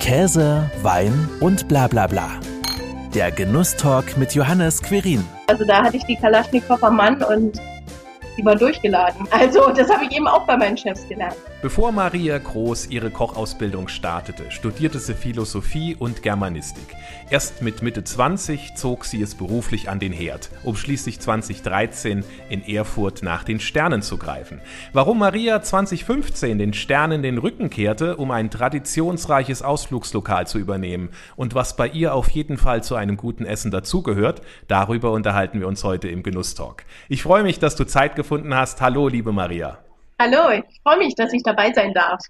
[0.00, 2.28] Käse, Wein und bla bla bla.
[3.14, 5.24] Der Genusstalk mit Johannes Querin.
[5.46, 7.60] Also da hatte ich die Kalaschnikow am Mann und
[8.40, 9.26] die war durchgeladen.
[9.30, 11.36] Also das habe ich eben auch bei meinen Chefs gelernt.
[11.62, 16.96] Bevor Maria Groß ihre Kochausbildung startete, studierte sie Philosophie und Germanistik.
[17.28, 22.66] Erst mit Mitte 20 zog sie es beruflich an den Herd, um schließlich 2013 in
[22.66, 24.62] Erfurt nach den Sternen zu greifen.
[24.94, 31.54] Warum Maria 2015 den Sternen den Rücken kehrte, um ein traditionsreiches Ausflugslokal zu übernehmen und
[31.54, 35.84] was bei ihr auf jeden Fall zu einem guten Essen dazugehört, darüber unterhalten wir uns
[35.84, 36.84] heute im Genusstalk.
[37.10, 38.80] Ich freue mich, dass du Zeit gefunden hast.
[38.80, 39.78] Hallo, liebe Maria.
[40.20, 42.20] Hallo, ich freue mich, dass ich dabei sein darf.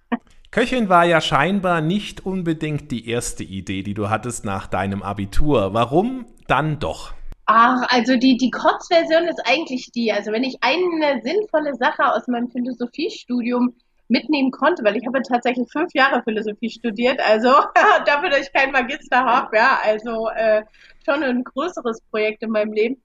[0.51, 5.75] Köchin war ja scheinbar nicht unbedingt die erste Idee, die du hattest nach deinem Abitur.
[5.75, 7.13] Warum dann doch?
[7.47, 10.13] Ach, also die, die Kurzversion ist eigentlich die.
[10.13, 13.75] Also wenn ich eine sinnvolle Sache aus meinem Philosophiestudium
[14.09, 17.49] mitnehmen konnte, weil ich habe tatsächlich fünf Jahre Philosophie studiert, also
[18.07, 20.63] dafür, dass ich keinen Magister habe, ja, also äh,
[21.05, 23.03] schon ein größeres Projekt in meinem Leben.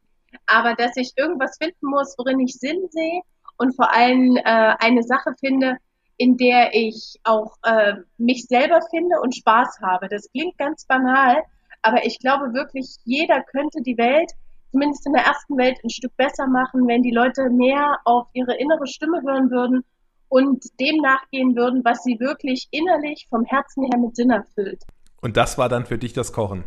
[0.48, 3.22] Aber dass ich irgendwas finden muss, worin ich Sinn sehe
[3.58, 4.42] und vor allem äh,
[4.80, 5.78] eine Sache finde,
[6.18, 10.08] in der ich auch äh, mich selber finde und Spaß habe.
[10.08, 11.44] Das klingt ganz banal,
[11.82, 14.32] aber ich glaube wirklich, jeder könnte die Welt,
[14.72, 18.56] zumindest in der ersten Welt, ein Stück besser machen, wenn die Leute mehr auf ihre
[18.56, 19.84] innere Stimme hören würden
[20.30, 24.84] und dem nachgehen würden, was sie wirklich innerlich vom Herzen her mit Sinn erfüllt.
[25.22, 26.64] Und das war dann für dich das Kochen?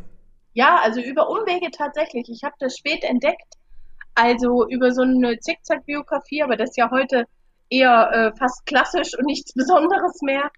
[0.52, 2.28] Ja, also über Umwege tatsächlich.
[2.28, 3.54] Ich habe das spät entdeckt
[4.18, 7.24] also über so eine Zickzack-Biografie, aber das ist ja heute
[7.70, 10.50] eher äh, fast klassisch und nichts Besonderes mehr.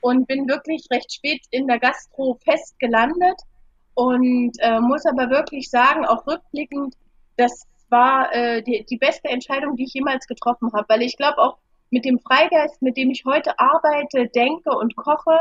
[0.00, 3.40] Und bin wirklich recht spät in der Gastro fest gelandet
[3.94, 6.94] und äh, muss aber wirklich sagen, auch rückblickend,
[7.36, 11.38] das war äh, die, die beste Entscheidung, die ich jemals getroffen habe, weil ich glaube
[11.38, 11.58] auch
[11.90, 15.40] mit dem Freigeist, mit dem ich heute arbeite, denke und koche,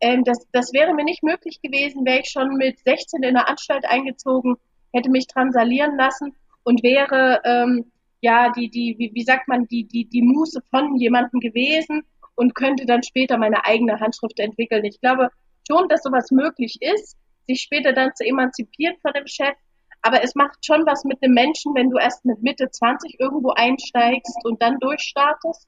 [0.00, 3.48] ähm, das, das wäre mir nicht möglich gewesen, wäre ich schon mit 16 in der
[3.48, 4.56] Anstalt eingezogen,
[4.92, 9.84] hätte mich transalieren lassen und wäre ähm, ja die, die, wie, wie sagt man, die,
[9.84, 12.02] die, die Muße von jemandem gewesen
[12.34, 14.84] und könnte dann später meine eigene Handschrift entwickeln.
[14.84, 15.30] Ich glaube
[15.68, 17.16] schon, dass sowas möglich ist,
[17.46, 19.54] sich später dann zu emanzipieren von dem Chef.
[20.02, 23.50] Aber es macht schon was mit einem Menschen, wenn du erst mit Mitte 20 irgendwo
[23.50, 25.66] einsteigst und dann durchstartest.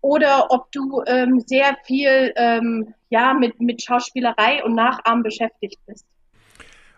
[0.00, 6.06] Oder ob du ähm, sehr viel ähm, ja, mit, mit Schauspielerei und Nachahmen beschäftigt bist.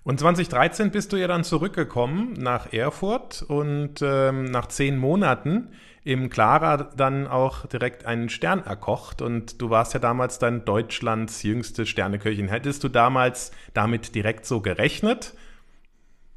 [0.02, 5.72] Und 2013 bist du ja dann zurückgekommen nach Erfurt und ähm, nach zehn Monaten
[6.04, 11.42] im Clara dann auch direkt einen Stern erkocht und du warst ja damals dann Deutschlands
[11.42, 12.48] jüngste Sterneköchin.
[12.48, 15.34] Hättest du damals damit direkt so gerechnet?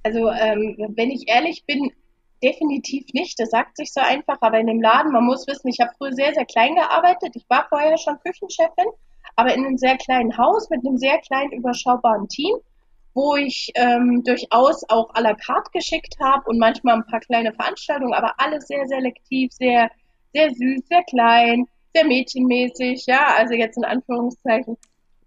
[0.03, 1.91] Also ähm, wenn ich ehrlich bin,
[2.43, 3.39] definitiv nicht.
[3.39, 6.11] Das sagt sich so einfach, aber in dem Laden, man muss wissen, ich habe früher
[6.11, 7.35] sehr, sehr klein gearbeitet.
[7.35, 8.91] Ich war vorher schon Küchenchefin,
[9.37, 12.57] aber in einem sehr kleinen Haus mit einem sehr kleinen, überschaubaren Team
[13.13, 17.53] wo ich ähm, durchaus auch à la carte geschickt habe und manchmal ein paar kleine
[17.53, 19.89] Veranstaltungen, aber alles sehr selektiv, sehr,
[20.33, 24.77] sehr süß, sehr klein, sehr mädchenmäßig, ja, also jetzt in Anführungszeichen.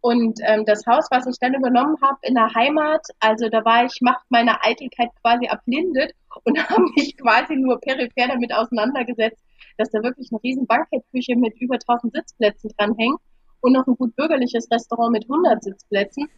[0.00, 3.86] Und ähm, das Haus, was ich dann übernommen habe in der Heimat, also da war
[3.86, 6.12] ich, macht meine Eitelkeit quasi erblindet
[6.44, 9.42] und habe mich quasi nur peripher damit auseinandergesetzt,
[9.78, 13.18] dass da wirklich eine riesen Bankettküche mit über 1000 Sitzplätzen dranhängt
[13.60, 16.28] und noch ein gut bürgerliches Restaurant mit 100 Sitzplätzen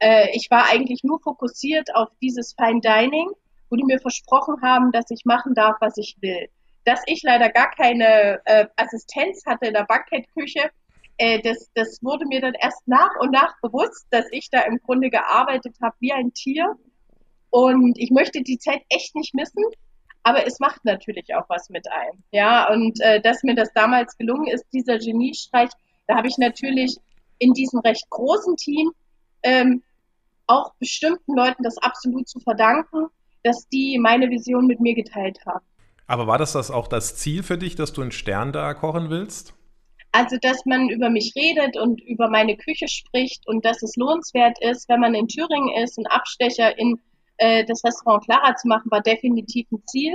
[0.00, 3.30] äh, ich war eigentlich nur fokussiert auf dieses Fine Dining,
[3.70, 6.48] wo die mir versprochen haben, dass ich machen darf, was ich will.
[6.84, 10.70] Dass ich leider gar keine äh, Assistenz hatte in der Bankettküche,
[11.18, 14.78] äh, das, das wurde mir dann erst nach und nach bewusst, dass ich da im
[14.78, 16.76] Grunde gearbeitet habe wie ein Tier.
[17.50, 19.62] Und ich möchte die Zeit echt nicht missen,
[20.24, 22.24] aber es macht natürlich auch was mit einem.
[22.32, 25.70] Ja, und äh, dass mir das damals gelungen ist, dieser Geniestreich,
[26.08, 26.96] da habe ich natürlich
[27.38, 28.90] in diesem recht großen Team
[29.44, 29.82] ähm,
[30.46, 33.06] auch bestimmten Leuten das absolut zu verdanken,
[33.44, 35.64] dass die meine Vision mit mir geteilt haben.
[36.06, 39.08] Aber war das, das auch das Ziel für dich, dass du einen Stern da kochen
[39.10, 39.54] willst?
[40.12, 44.58] Also, dass man über mich redet und über meine Küche spricht und dass es lohnenswert
[44.60, 47.00] ist, wenn man in Thüringen ist, einen Abstecher in
[47.38, 50.14] äh, das Restaurant Clara zu machen, war definitiv ein Ziel.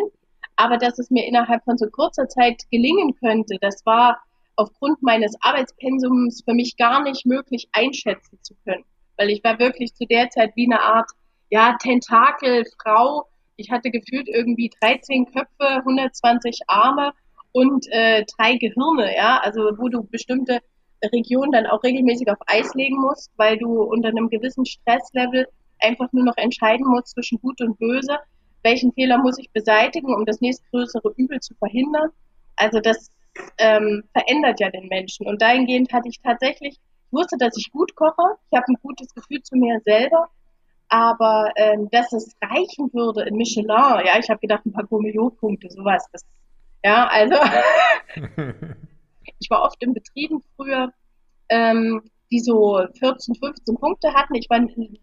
[0.56, 4.22] Aber dass es mir innerhalb von so kurzer Zeit gelingen könnte, das war
[4.56, 8.86] aufgrund meines Arbeitspensums für mich gar nicht möglich einschätzen zu können
[9.20, 11.12] weil ich war wirklich zu der Zeit wie eine Art,
[11.50, 13.26] ja, Tentakelfrau.
[13.58, 17.12] Ich hatte gefühlt irgendwie 13 Köpfe, 120 Arme
[17.52, 20.60] und äh, drei Gehirne, ja, also wo du bestimmte
[21.12, 25.48] Regionen dann auch regelmäßig auf Eis legen musst, weil du unter einem gewissen Stresslevel
[25.80, 28.18] einfach nur noch entscheiden musst zwischen Gut und Böse.
[28.64, 32.10] Welchen Fehler muss ich beseitigen, um das nächstgrößere Übel zu verhindern?
[32.56, 33.10] Also das
[33.58, 35.28] ähm, verändert ja den Menschen.
[35.28, 36.78] Und dahingehend hatte ich tatsächlich
[37.10, 38.38] Ich wusste, dass ich gut koche.
[38.52, 40.30] Ich habe ein gutes Gefühl zu mir selber.
[40.90, 45.70] Aber ähm, dass es reichen würde in Michelin, ja, ich habe gedacht, ein paar Gourmet-Punkte,
[45.70, 46.04] sowas.
[46.12, 46.24] Das,
[46.84, 47.36] ja, also
[49.40, 50.92] ich war oft in Betrieben früher,
[51.50, 52.02] ähm,
[52.32, 54.36] die so 14, 15 Punkte hatten.
[54.36, 54.62] Ich war,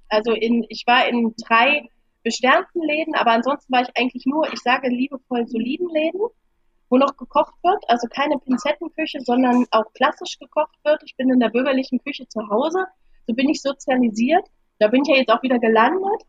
[0.09, 1.89] also in, ich war in drei
[2.25, 6.21] besternten Läden, aber ansonsten war ich eigentlich nur, ich sage liebevoll, soliden Läden,
[6.89, 11.03] wo noch gekocht wird, also keine Pinzettenküche, sondern auch klassisch gekocht wird.
[11.05, 12.87] Ich bin in der bürgerlichen Küche zu Hause,
[13.27, 14.47] so bin ich sozialisiert.
[14.79, 16.23] Da bin ich ja jetzt auch wieder gelandet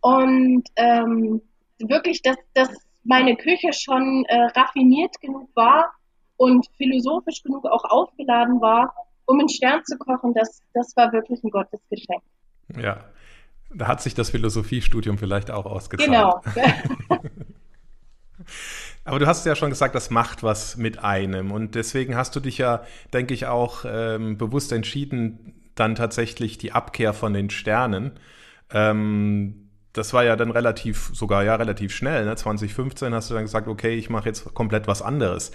[0.00, 1.42] und ähm,
[1.78, 2.70] wirklich, dass, dass
[3.04, 5.92] meine Küche schon äh, raffiniert genug war
[6.36, 8.94] und philosophisch genug auch aufgeladen war,
[9.26, 12.22] um einen Stern zu kochen, das, das war wirklich ein Gottesgeschenk.
[12.80, 13.04] Ja,
[13.74, 16.10] da hat sich das Philosophiestudium vielleicht auch ausgezahlt.
[16.10, 16.40] Genau.
[19.04, 21.50] Aber du hast ja schon gesagt, das macht was mit einem.
[21.50, 22.82] Und deswegen hast du dich ja,
[23.12, 28.12] denke ich, auch ähm, bewusst entschieden, dann tatsächlich die Abkehr von den Sternen.
[28.70, 32.24] Ähm, das war ja dann relativ, sogar ja relativ schnell.
[32.24, 32.36] Ne?
[32.36, 35.50] 2015 hast du dann gesagt, okay, ich mache jetzt komplett was anderes.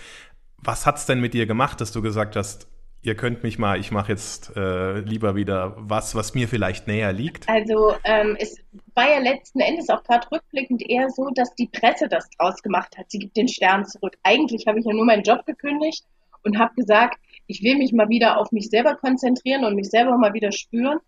[0.57, 2.67] Was hat's denn mit dir gemacht, dass du gesagt hast,
[3.01, 7.13] ihr könnt mich mal, ich mache jetzt äh, lieber wieder was, was mir vielleicht näher
[7.13, 7.47] liegt?
[7.47, 8.57] Also ähm, es
[8.95, 12.97] war ja letzten Endes auch gerade rückblickend eher so, dass die Presse das draus gemacht
[12.97, 13.09] hat.
[13.09, 14.17] Sie gibt den Stern zurück.
[14.23, 16.05] Eigentlich habe ich ja nur meinen Job gekündigt
[16.44, 20.17] und habe gesagt, ich will mich mal wieder auf mich selber konzentrieren und mich selber
[20.17, 21.00] mal wieder spüren,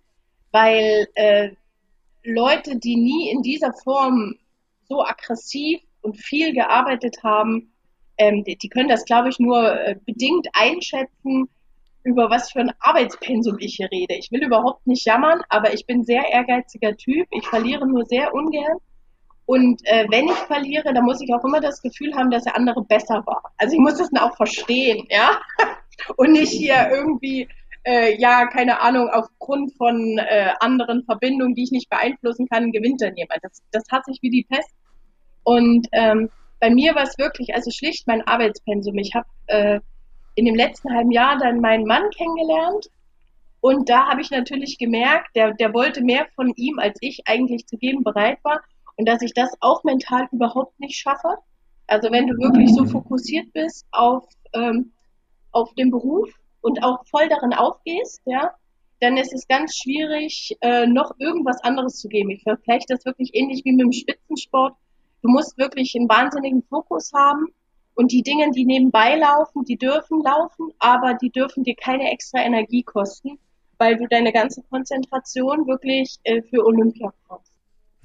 [0.51, 1.49] weil äh,
[2.23, 4.35] Leute, die nie in dieser Form
[4.87, 7.71] so aggressiv und viel gearbeitet haben,
[8.17, 11.49] ähm, die, die, können das, glaube ich, nur äh, bedingt einschätzen,
[12.03, 14.15] über was für ein Arbeitspensum ich hier rede.
[14.15, 17.27] Ich will überhaupt nicht jammern, aber ich bin sehr ehrgeiziger Typ.
[17.31, 18.77] Ich verliere nur sehr ungern.
[19.45, 22.55] Und äh, wenn ich verliere, dann muss ich auch immer das Gefühl haben, dass der
[22.55, 23.41] andere besser war.
[23.57, 25.41] Also ich muss das dann auch verstehen, ja.
[26.17, 27.47] Und nicht hier irgendwie,
[27.83, 33.01] äh, ja, keine Ahnung, aufgrund von äh, anderen Verbindungen, die ich nicht beeinflussen kann, gewinnt
[33.01, 33.39] dann jemand.
[33.43, 34.69] Das, das hat sich wie die Pest.
[35.43, 36.29] Und ähm,
[36.59, 38.97] bei mir war es wirklich, also schlicht mein Arbeitspensum.
[38.97, 39.79] Ich habe äh,
[40.35, 42.89] in dem letzten halben Jahr dann meinen Mann kennengelernt.
[43.61, 47.67] Und da habe ich natürlich gemerkt, der, der wollte mehr von ihm, als ich eigentlich
[47.67, 48.61] zu geben bereit war.
[48.95, 51.37] Und dass ich das auch mental überhaupt nicht schaffe.
[51.87, 54.91] Also wenn du wirklich so fokussiert bist auf, ähm,
[55.51, 56.29] auf den Beruf
[56.61, 58.51] und auch voll darin aufgehst, ja,
[59.01, 62.31] dann ist es ganz schwierig, äh, noch irgendwas anderes zu geben.
[62.31, 64.75] Ich vergleiche das wirklich ähnlich wie mit dem Spitzensport.
[65.21, 67.47] Du musst wirklich einen wahnsinnigen Fokus haben
[67.99, 72.39] und die Dinge, die nebenbei laufen, die dürfen laufen, aber die dürfen dir keine extra
[72.39, 73.37] Energie kosten,
[73.77, 77.51] weil du deine ganze Konzentration wirklich äh, für Olympia brauchst.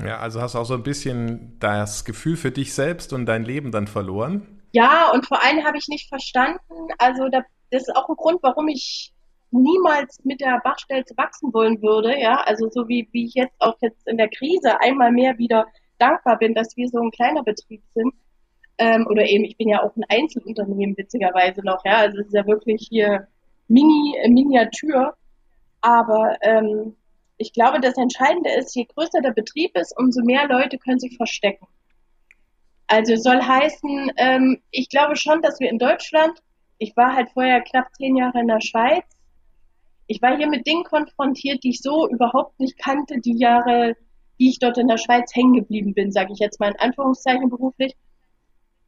[0.04, 3.44] Ja, also hast du auch so ein bisschen das Gefühl für dich selbst und dein
[3.44, 4.62] Leben dann verloren?
[4.72, 8.66] Ja, und vor allem habe ich nicht verstanden, also das ist auch ein Grund, warum
[8.66, 9.12] ich
[9.52, 13.76] niemals mit der Bachstelze wachsen wollen würde, ja, also so wie, wie ich jetzt auch
[13.80, 15.68] jetzt in der Krise einmal mehr wieder
[15.98, 18.12] dankbar bin, dass wir so ein kleiner Betrieb sind,
[18.78, 21.98] ähm, oder eben, ich bin ja auch ein Einzelunternehmen, witzigerweise noch, ja.
[21.98, 23.28] Also es ist ja wirklich hier
[23.68, 25.14] Mini, äh, Miniatur.
[25.80, 26.96] Aber ähm,
[27.36, 31.16] ich glaube, das Entscheidende ist, je größer der Betrieb ist, umso mehr Leute können sich
[31.16, 31.66] verstecken.
[32.86, 36.32] Also soll heißen, ähm, ich glaube schon, dass wir in Deutschland,
[36.78, 39.04] ich war halt vorher knapp zehn Jahre in der Schweiz,
[40.06, 43.96] ich war hier mit Dingen konfrontiert, die ich so überhaupt nicht kannte, die Jahre,
[44.38, 47.48] die ich dort in der Schweiz hängen geblieben bin, sage ich jetzt mal in Anführungszeichen
[47.48, 47.96] beruflich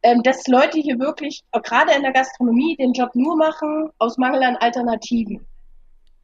[0.03, 4.43] ähm, dass Leute hier wirklich, gerade in der Gastronomie, den Job nur machen aus Mangel
[4.43, 5.47] an Alternativen.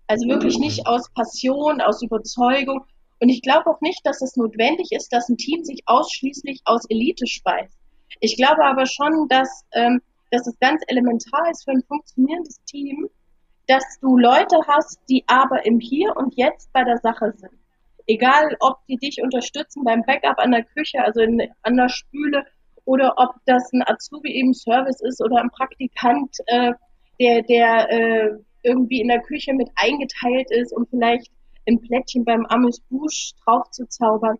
[0.06, 2.84] Also wirklich nicht aus Passion, aus Überzeugung.
[3.20, 6.84] Und ich glaube auch nicht, dass es notwendig ist, dass ein Team sich ausschließlich aus
[6.88, 7.78] Elite speist.
[8.20, 13.08] Ich glaube aber schon, dass, ähm, dass es ganz elementar ist für ein funktionierendes Team,
[13.68, 17.52] dass du Leute hast, die aber im Hier und Jetzt bei der Sache sind.
[18.06, 22.44] Egal, ob die dich unterstützen beim Backup an der Küche, also in, an der Spüle
[22.84, 26.72] oder ob das ein Azubi im Service ist oder ein Praktikant, äh,
[27.20, 28.30] der, der äh,
[28.62, 31.30] irgendwie in der Küche mit eingeteilt ist und vielleicht
[31.68, 34.36] ein Plättchen beim Amis Busch drauf zu zaubern.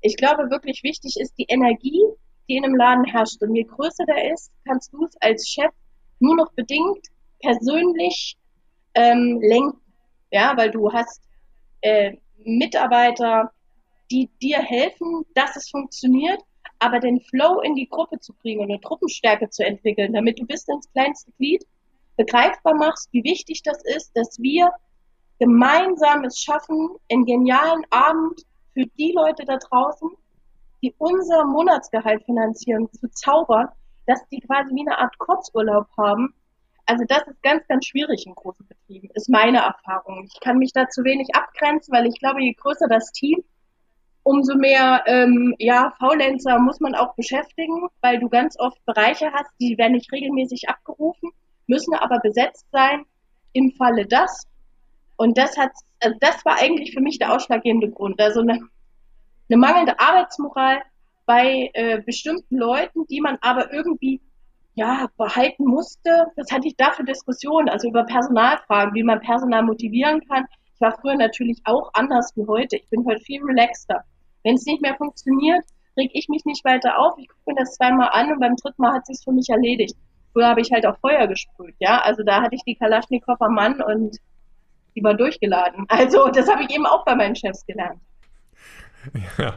[0.00, 2.02] Ich glaube, wirklich wichtig ist die Energie,
[2.48, 3.42] die in einem Laden herrscht.
[3.42, 5.72] Und je größer der ist, kannst du es als Chef
[6.20, 7.06] nur noch bedingt
[7.40, 8.36] persönlich
[8.94, 9.80] ähm, lenken.
[10.30, 11.22] Ja, weil du hast
[11.80, 13.50] äh, Mitarbeiter,
[14.10, 16.40] die dir helfen, dass es funktioniert
[16.78, 20.46] aber den Flow in die Gruppe zu kriegen und eine Truppenstärke zu entwickeln, damit du
[20.46, 21.64] bis ins kleinste Glied
[22.16, 24.70] begreifbar machst, wie wichtig das ist, dass wir
[25.38, 28.42] gemeinsam es schaffen, einen genialen Abend
[28.74, 30.10] für die Leute da draußen,
[30.82, 33.68] die unser Monatsgehalt finanzieren, zu zaubern,
[34.06, 36.34] dass die quasi wie eine Art Kurzurlaub haben.
[36.86, 40.24] also das ist ganz, ganz schwierig in großen Betrieben, ist meine Erfahrung.
[40.24, 43.44] Ich kann mich da zu wenig abgrenzen, weil ich glaube, je größer das Team,
[44.22, 49.50] umso mehr ähm, ja, Faulenzer muss man auch beschäftigen, weil du ganz oft Bereiche hast,
[49.60, 51.30] die werden nicht regelmäßig abgerufen,
[51.66, 53.04] müssen aber besetzt sein
[53.52, 54.46] im Falle das.
[55.16, 58.20] Und das hat, also das war eigentlich für mich der ausschlaggebende Grund.
[58.20, 58.60] Also eine,
[59.48, 60.82] eine mangelnde Arbeitsmoral
[61.26, 64.20] bei äh, bestimmten Leuten, die man aber irgendwie
[64.74, 66.26] ja, behalten musste.
[66.36, 70.46] Das hatte ich da für Diskussionen, also über Personalfragen, wie man Personal motivieren kann.
[70.78, 72.76] Ich war früher natürlich auch anders wie heute.
[72.76, 74.04] Ich bin heute viel relaxter.
[74.44, 75.64] Wenn es nicht mehr funktioniert,
[75.96, 77.18] reg ich mich nicht weiter auf.
[77.18, 79.96] Ich gucke mir das zweimal an und beim dritten Mal hat sich für mich erledigt.
[80.32, 82.00] Früher habe ich halt auch Feuer gesprüht, ja.
[82.02, 84.18] Also da hatte ich die Kalaschnikow am Mann und
[84.94, 85.86] die war durchgeladen.
[85.88, 88.00] Also das habe ich eben auch bei meinen Chefs gelernt.
[89.36, 89.54] Ja,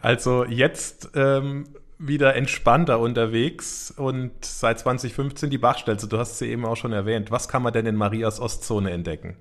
[0.00, 1.64] also jetzt ähm,
[1.98, 6.08] wieder entspannter unterwegs und seit 2015 die Bachstelze.
[6.08, 7.30] Du hast sie eben auch schon erwähnt.
[7.30, 9.36] Was kann man denn in Marias Ostzone entdecken?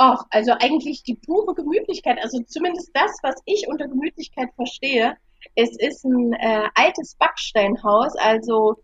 [0.00, 5.16] Och, also eigentlich die pure Gemütlichkeit, also zumindest das, was ich unter Gemütlichkeit verstehe.
[5.54, 8.76] Es ist ein äh, altes Backsteinhaus, also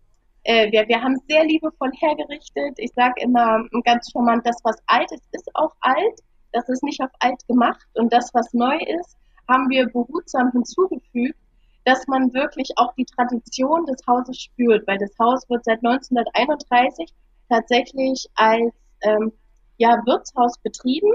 [0.45, 2.75] äh, wir, wir haben sehr liebevoll hergerichtet.
[2.79, 6.21] Ich sage immer ganz charmant, das, was alt ist, ist auch alt.
[6.53, 7.87] Das ist nicht auf alt gemacht.
[7.95, 9.17] Und das, was neu ist,
[9.49, 11.37] haben wir behutsam hinzugefügt
[11.85, 17.13] dass man wirklich auch die Tradition des Hauses spürt, weil das Haus wird seit 1931
[17.49, 19.33] tatsächlich als ähm,
[19.81, 21.11] ja, Wirtshaus betrieben.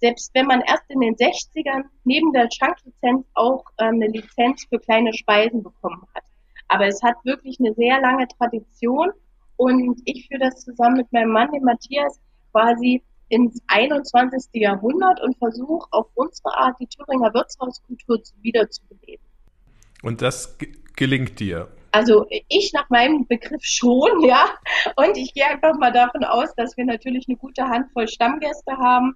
[0.00, 4.78] Selbst wenn man erst in den 60ern neben der Schanklizenz auch ähm, eine Lizenz für
[4.78, 6.24] kleine Speisen bekommen hat.
[6.68, 9.10] Aber es hat wirklich eine sehr lange Tradition
[9.56, 12.20] und ich führe das zusammen mit meinem Mann, dem Matthias,
[12.52, 14.50] quasi ins 21.
[14.52, 19.24] Jahrhundert und versuche auf unsere Art die Thüringer Wirtshauskultur wiederzubeleben.
[20.02, 20.56] Und das
[20.94, 21.68] gelingt dir?
[21.92, 24.44] Also ich nach meinem Begriff schon, ja.
[24.96, 29.14] Und ich gehe einfach mal davon aus, dass wir natürlich eine gute Handvoll Stammgäste haben.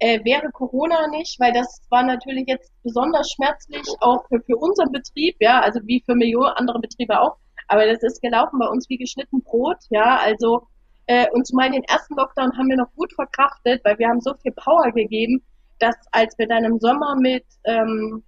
[0.00, 4.92] Äh, wäre Corona nicht, weil das war natürlich jetzt besonders schmerzlich, auch für, für unseren
[4.92, 7.36] Betrieb, ja, also wie für Millionen andere Betriebe auch.
[7.66, 10.18] Aber das ist gelaufen bei uns wie geschnitten Brot, ja.
[10.18, 10.66] Also
[11.06, 14.34] äh, und zumal den ersten Lockdown haben wir noch gut verkraftet, weil wir haben so
[14.42, 15.42] viel Power gegeben,
[15.78, 18.22] dass als wir dann im Sommer mit ähm,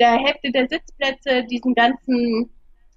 [0.00, 2.50] der Hälfte der Sitzplätze diesen ganzen,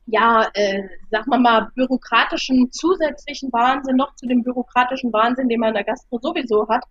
[0.07, 5.69] ja, äh, sag mal mal, bürokratischen zusätzlichen Wahnsinn noch zu dem bürokratischen Wahnsinn, den man
[5.69, 6.83] in der Gastro sowieso hat,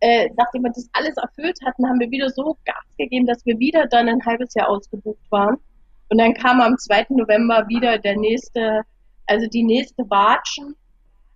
[0.00, 3.58] äh, nachdem wir das alles erfüllt hatten, haben wir wieder so Gas gegeben, dass wir
[3.58, 5.56] wieder dann ein halbes Jahr ausgebucht waren.
[6.08, 7.06] Und dann kam am 2.
[7.10, 8.82] November wieder der nächste,
[9.26, 10.76] also die nächste Watschen,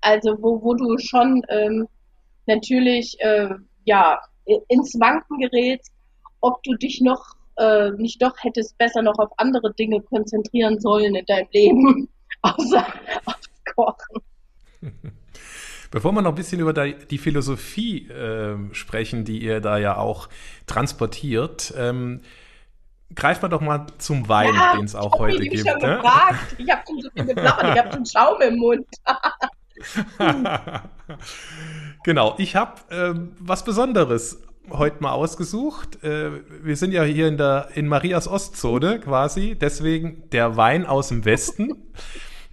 [0.00, 1.88] also wo, wo du schon ähm,
[2.46, 3.48] natürlich äh,
[3.84, 4.20] ja
[4.68, 5.92] ins Wanken gerätst,
[6.40, 11.14] ob du dich noch äh, nicht doch hättest besser noch auf andere Dinge konzentrieren sollen
[11.14, 12.08] in deinem Leben,
[12.42, 12.86] außer
[13.26, 14.22] aufs Kochen.
[15.90, 20.28] Bevor wir noch ein bisschen über die Philosophie äh, sprechen, die ihr da ja auch
[20.66, 22.20] transportiert, ähm,
[23.14, 25.68] greift man doch mal zum Wein, ja, den es auch heute gibt.
[25.68, 25.96] Schon ne?
[25.96, 26.54] gefragt.
[26.58, 28.86] Ich habe schon so viel geblabbert, ich habe schon Schaum im Mund.
[32.04, 34.40] genau, ich habe äh, was Besonderes
[34.70, 36.02] heute mal ausgesucht.
[36.02, 36.30] Äh,
[36.62, 41.24] wir sind ja hier in der in Marias Ostzone quasi, deswegen der Wein aus dem
[41.24, 41.76] Westen.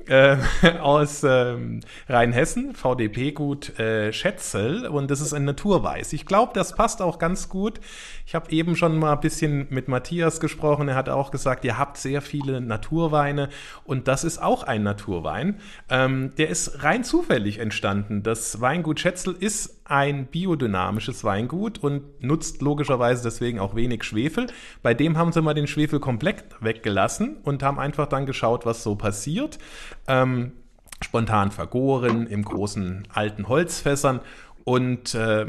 [0.07, 0.38] Äh,
[0.79, 6.13] aus ähm, Rheinhessen, VDP-Gut äh, Schätzel und das ist ein Naturweiß.
[6.13, 7.81] Ich glaube, das passt auch ganz gut.
[8.25, 10.88] Ich habe eben schon mal ein bisschen mit Matthias gesprochen.
[10.88, 13.50] Er hat auch gesagt, ihr habt sehr viele Naturweine
[13.83, 15.59] und das ist auch ein Naturwein.
[15.89, 18.24] Ähm, der ist rein zufällig entstanden.
[18.24, 24.48] Das Weingut Schätzel ist ein biodynamisches Weingut und nutzt logischerweise deswegen auch wenig Schwefel.
[24.82, 28.84] Bei dem haben sie mal den Schwefel komplett weggelassen und haben einfach dann geschaut, was
[28.84, 29.60] so passiert.
[30.08, 30.53] Ähm,
[31.03, 34.22] spontan vergoren im großen alten Holzfässern
[34.63, 35.46] und äh,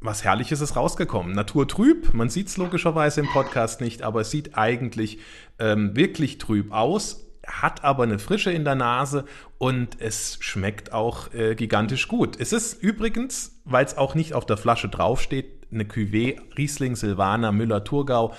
[0.00, 1.32] was Herrliches ist rausgekommen.
[1.32, 5.18] Naturtrüb, man sieht es logischerweise im Podcast nicht, aber es sieht eigentlich
[5.58, 9.24] ähm, wirklich trüb aus, hat aber eine Frische in der Nase
[9.58, 12.38] und es schmeckt auch äh, gigantisch gut.
[12.38, 17.52] Es ist übrigens, weil es auch nicht auf der Flasche draufsteht, eine Cuvée Riesling, Silvaner,
[17.52, 18.34] Müller-Thurgau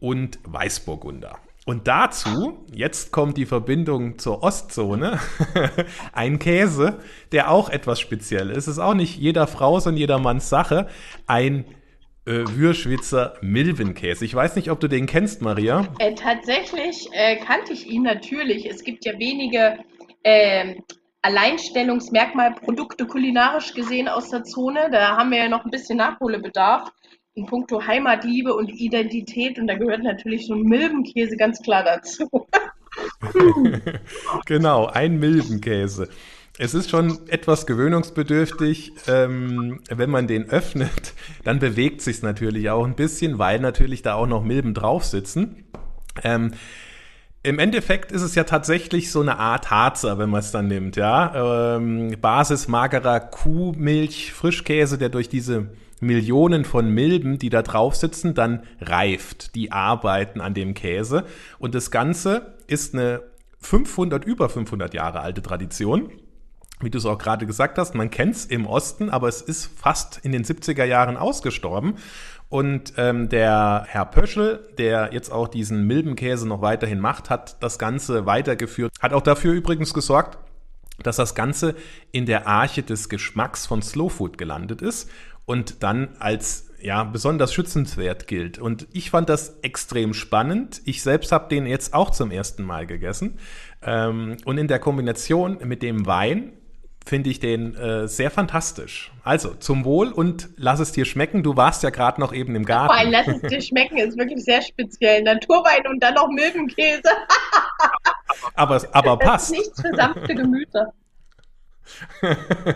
[0.00, 1.38] und Weißburgunder.
[1.64, 5.18] Und dazu, jetzt kommt die Verbindung zur Ostzone,
[6.12, 7.00] ein Käse,
[7.32, 8.58] der auch etwas speziell ist.
[8.58, 10.86] Es ist auch nicht jeder Frau, sondern jeder Manns Sache.
[11.26, 11.64] Ein
[12.26, 14.24] äh, Würschwitzer Milbenkäse.
[14.24, 15.86] Ich weiß nicht, ob du den kennst, Maria.
[15.98, 18.68] Äh, tatsächlich äh, kannte ich ihn natürlich.
[18.68, 19.78] Es gibt ja wenige
[20.22, 20.74] äh,
[21.22, 24.88] Alleinstellungsmerkmalprodukte kulinarisch gesehen aus der Zone.
[24.90, 26.90] Da haben wir ja noch ein bisschen Nachholbedarf
[27.34, 32.28] in puncto Heimatliebe und Identität und da gehört natürlich so ein Milbenkäse ganz klar dazu.
[34.46, 36.08] genau, ein Milbenkäse.
[36.58, 38.92] Es ist schon etwas gewöhnungsbedürftig.
[39.08, 44.14] Ähm, wenn man den öffnet, dann bewegt sich natürlich auch ein bisschen, weil natürlich da
[44.14, 45.64] auch noch Milben drauf sitzen.
[46.22, 46.52] Ähm,
[47.42, 50.96] im Endeffekt ist es ja tatsächlich so eine Art Harzer, wenn man es dann nimmt,
[50.96, 51.76] ja.
[51.76, 55.68] Ähm, Basis magerer Kuhmilch, Frischkäse, der durch diese
[56.00, 59.54] Millionen von Milben, die da drauf sitzen, dann reift.
[59.54, 61.24] Die arbeiten an dem Käse.
[61.58, 63.22] Und das Ganze ist eine
[63.60, 66.10] 500, über 500 Jahre alte Tradition
[66.80, 69.66] wie du es auch gerade gesagt hast, man kennt es im Osten, aber es ist
[69.78, 71.94] fast in den 70er Jahren ausgestorben.
[72.48, 77.78] Und ähm, der Herr Pöschel, der jetzt auch diesen Milbenkäse noch weiterhin macht, hat das
[77.78, 80.38] Ganze weitergeführt, hat auch dafür übrigens gesorgt,
[81.02, 81.74] dass das Ganze
[82.12, 85.10] in der Arche des Geschmacks von Slow Food gelandet ist
[85.44, 88.58] und dann als ja besonders schützenswert gilt.
[88.58, 90.82] Und ich fand das extrem spannend.
[90.84, 93.38] Ich selbst habe den jetzt auch zum ersten Mal gegessen.
[93.82, 96.52] Ähm, und in der Kombination mit dem Wein
[97.06, 99.12] finde ich den äh, sehr fantastisch.
[99.22, 101.44] Also zum Wohl und lass es dir schmecken.
[101.44, 102.92] Du warst ja gerade noch eben im Garten.
[102.92, 105.22] Vor allem lass es dir schmecken ist wirklich sehr speziell.
[105.22, 107.02] Naturwein und dann noch Milbenkäse.
[108.54, 109.52] aber aber das passt.
[109.52, 110.92] Ist nichts für sanfte Gemüter.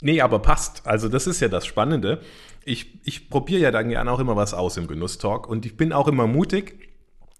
[0.00, 0.84] nee, aber passt.
[0.84, 2.20] Also das ist ja das Spannende.
[2.64, 5.92] Ich, ich probiere ja dann gerne auch immer was aus im Genusstalk und ich bin
[5.92, 6.91] auch immer mutig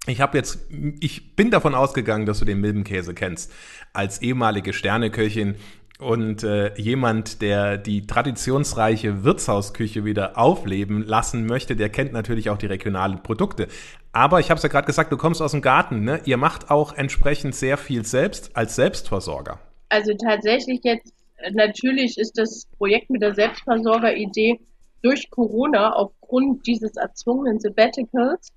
[0.07, 0.67] ich habe jetzt,
[1.01, 3.53] ich bin davon ausgegangen, dass du den Milbenkäse kennst.
[3.93, 5.55] Als ehemalige Sterneköchin
[5.99, 12.59] und äh, jemand, der die traditionsreiche Wirtshausküche wieder aufleben lassen möchte, der kennt natürlich auch
[12.59, 13.69] die regionalen Produkte.
[14.11, 16.21] Aber ich habe es ja gerade gesagt, du kommst aus dem Garten, ne?
[16.25, 19.61] Ihr macht auch entsprechend sehr viel selbst als Selbstversorger.
[19.89, 21.15] Also tatsächlich jetzt,
[21.53, 24.59] natürlich ist das Projekt mit der Selbstversorger-Idee
[25.03, 28.53] durch Corona aufgrund dieses erzwungenen Sabbaticals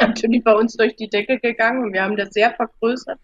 [0.00, 3.18] natürlich bei uns durch die Decke gegangen und wir haben das sehr vergrößert.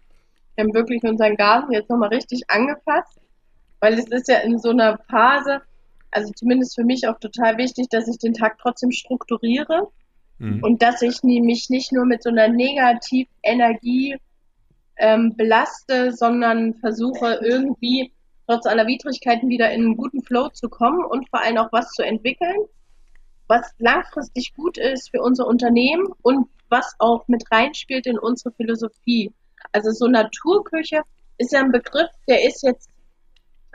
[0.55, 3.19] Wir haben wirklich unseren Garten jetzt nochmal richtig angepasst,
[3.79, 5.61] weil es ist ja in so einer Phase,
[6.11, 9.87] also zumindest für mich auch total wichtig, dass ich den Tag trotzdem strukturiere
[10.39, 10.63] mhm.
[10.63, 14.17] und dass ich mich nicht nur mit so einer Negativenergie
[14.97, 18.11] ähm, belaste, sondern versuche irgendwie
[18.45, 21.91] trotz aller Widrigkeiten wieder in einen guten Flow zu kommen und vor allem auch was
[21.91, 22.57] zu entwickeln,
[23.47, 29.31] was langfristig gut ist für unser Unternehmen und was auch mit reinspielt in unsere Philosophie.
[29.71, 31.01] Also so Naturküche
[31.37, 32.89] ist ja ein Begriff, der ist jetzt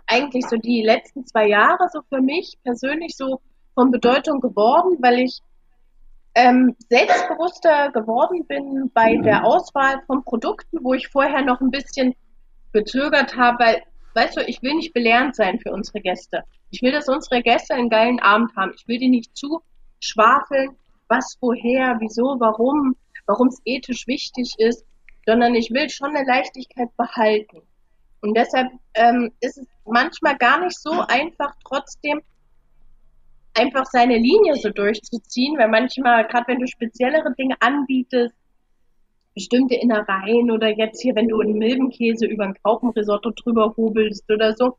[0.07, 3.41] eigentlich so die letzten zwei Jahre so für mich persönlich so
[3.75, 5.41] von Bedeutung geworden, weil ich
[6.35, 12.15] ähm, selbstbewusster geworden bin bei der Auswahl von Produkten, wo ich vorher noch ein bisschen
[12.73, 13.83] gezögert habe, weil,
[14.15, 16.43] weißt du, ich will nicht belehrend sein für unsere Gäste.
[16.71, 18.73] Ich will, dass unsere Gäste einen geilen Abend haben.
[18.77, 19.61] Ich will die nicht zu
[19.99, 20.77] schwafeln
[21.09, 24.85] was, woher, wieso, warum, warum es ethisch wichtig ist,
[25.27, 27.62] sondern ich will schon eine Leichtigkeit behalten.
[28.21, 32.21] Und deshalb ähm, ist es manchmal gar nicht so einfach, trotzdem
[33.55, 38.35] einfach seine Linie so durchzuziehen, weil manchmal, gerade wenn du speziellere Dinge anbietest,
[39.35, 44.55] bestimmte Innereien oder jetzt hier, wenn du einen Milbenkäse über ein Graupenrisotto drüber hobelst oder
[44.55, 44.79] so,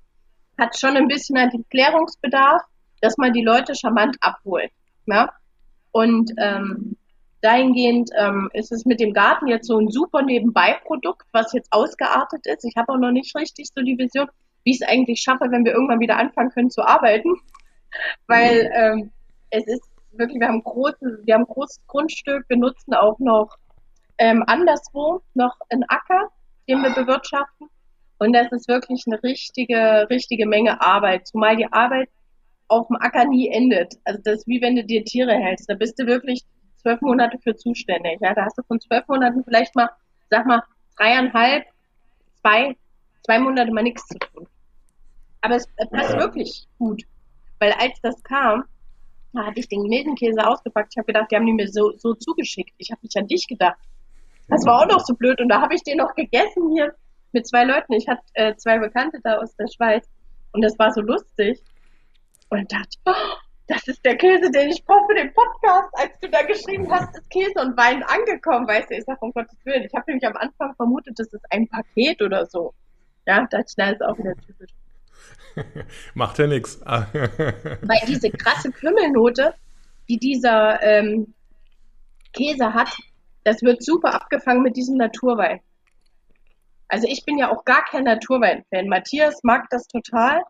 [0.57, 2.63] hat schon ein bisschen einen Klärungsbedarf,
[3.01, 4.71] dass man die Leute charmant abholt.
[5.05, 5.31] Ja?
[5.91, 6.97] Und ähm,
[7.41, 12.45] dahingehend ähm, ist es mit dem Garten jetzt so ein super Nebenbeiprodukt, was jetzt ausgeartet
[12.45, 12.65] ist.
[12.65, 14.28] Ich habe auch noch nicht richtig so die Vision,
[14.63, 17.36] wie ich es eigentlich schaffe, wenn wir irgendwann wieder anfangen können zu arbeiten.
[18.28, 19.12] Weil ähm,
[19.50, 23.56] es ist wirklich, wir haben, großes, wir haben großes Grundstück, wir nutzen auch noch
[24.17, 26.30] ähm, anderswo noch einen Acker,
[26.67, 27.69] den wir bewirtschaften.
[28.19, 31.28] Und das ist wirklich eine richtige, richtige Menge Arbeit.
[31.28, 32.10] Zumal die Arbeit
[32.67, 33.95] auf dem Acker nie endet.
[34.03, 35.69] Also das ist wie wenn du dir Tiere hältst.
[35.69, 36.43] Da bist du wirklich
[36.77, 38.19] zwölf Monate für zuständig.
[38.21, 39.89] Ja, da hast du von zwölf Monaten vielleicht mal,
[40.30, 40.62] sag mal,
[40.97, 41.65] dreieinhalb,
[42.41, 42.75] zwei,
[43.25, 44.47] zwei Monate mal nichts zu tun.
[45.41, 46.19] Aber es passt ja.
[46.19, 47.03] wirklich gut.
[47.60, 48.63] Weil als das kam,
[49.34, 50.93] da hatte ich den Mildenkäse ausgepackt.
[50.93, 52.73] Ich habe gedacht, die haben die mir so, so zugeschickt.
[52.77, 53.77] Ich habe nicht an dich gedacht.
[54.47, 55.39] Das war auch noch so blöd.
[55.41, 56.93] Und da habe ich den noch gegessen hier
[57.34, 57.93] mit zwei Leuten.
[57.93, 60.08] Ich hatte äh, zwei Bekannte da aus der Schweiz.
[60.53, 61.62] Und das war so lustig.
[62.49, 65.89] Und dachte, oh, das ist der Käse, den ich brauche für den Podcast.
[65.93, 69.33] Als du da geschrieben hast, ist Käse und Wein angekommen, weißt du, ich sage, um
[69.33, 69.83] Gottes Willen.
[69.83, 72.73] Ich habe nämlich am Anfang vermutet, das ist ein Paket oder so.
[73.25, 74.71] Ja, das ist auch wieder typisch.
[76.13, 76.79] Macht ja nichts.
[76.86, 79.53] Weil diese krasse Kümmelnote,
[80.07, 81.33] die dieser ähm,
[82.31, 82.95] Käse hat,
[83.43, 85.60] das wird super abgefangen mit diesem Naturwein.
[86.88, 88.88] Also ich bin ja auch gar kein Naturwein-Fan.
[88.88, 90.41] Matthias mag das total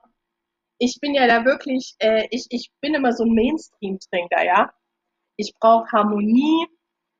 [0.79, 4.71] ich bin ja da wirklich, äh, ich, ich bin immer so ein Mainstream-Trinker, ja.
[5.37, 6.67] Ich brauche Harmonie,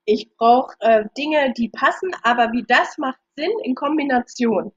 [0.05, 4.71] ich brauche äh, Dinge, die passen, aber wie das macht Sinn in Kombination.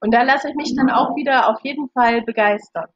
[0.00, 2.86] Und da lasse ich mich dann auch wieder auf jeden Fall begeistern.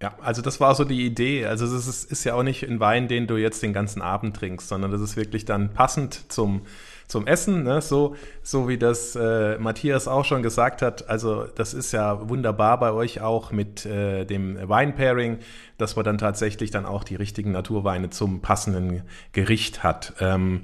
[0.00, 1.46] Ja, also das war so die Idee.
[1.46, 4.36] Also es ist, ist, ja auch nicht ein Wein, den du jetzt den ganzen Abend
[4.36, 6.66] trinkst, sondern das ist wirklich dann passend zum,
[7.08, 7.80] zum Essen, ne?
[7.80, 11.08] so, so wie das äh, Matthias auch schon gesagt hat.
[11.08, 15.38] Also das ist ja wunderbar bei euch auch mit äh, dem Wine-Pairing,
[15.78, 20.14] dass man dann tatsächlich dann auch die richtigen Naturweine zum passenden Gericht hat.
[20.20, 20.62] Ähm,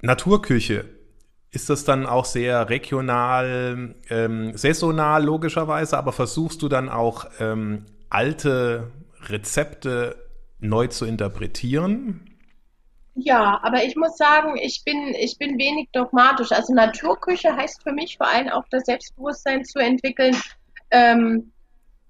[0.00, 0.84] Naturküche,
[1.50, 7.86] ist das dann auch sehr regional, ähm, saisonal logischerweise, aber versuchst du dann auch ähm,
[8.10, 8.90] alte
[9.28, 10.16] Rezepte
[10.58, 12.33] neu zu interpretieren?
[13.14, 16.50] Ja, aber ich muss sagen, ich bin, ich bin wenig dogmatisch.
[16.50, 20.36] Also Naturküche heißt für mich vor allem auch das Selbstbewusstsein zu entwickeln,
[20.90, 21.52] ähm,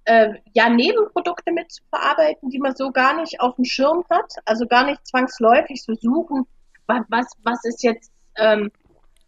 [0.06, 4.86] äh, ja, Nebenprodukte mitzuverarbeiten, die man so gar nicht auf dem Schirm hat, also gar
[4.86, 6.46] nicht zwangsläufig zu suchen,
[6.86, 8.70] was, was, was ist jetzt ähm,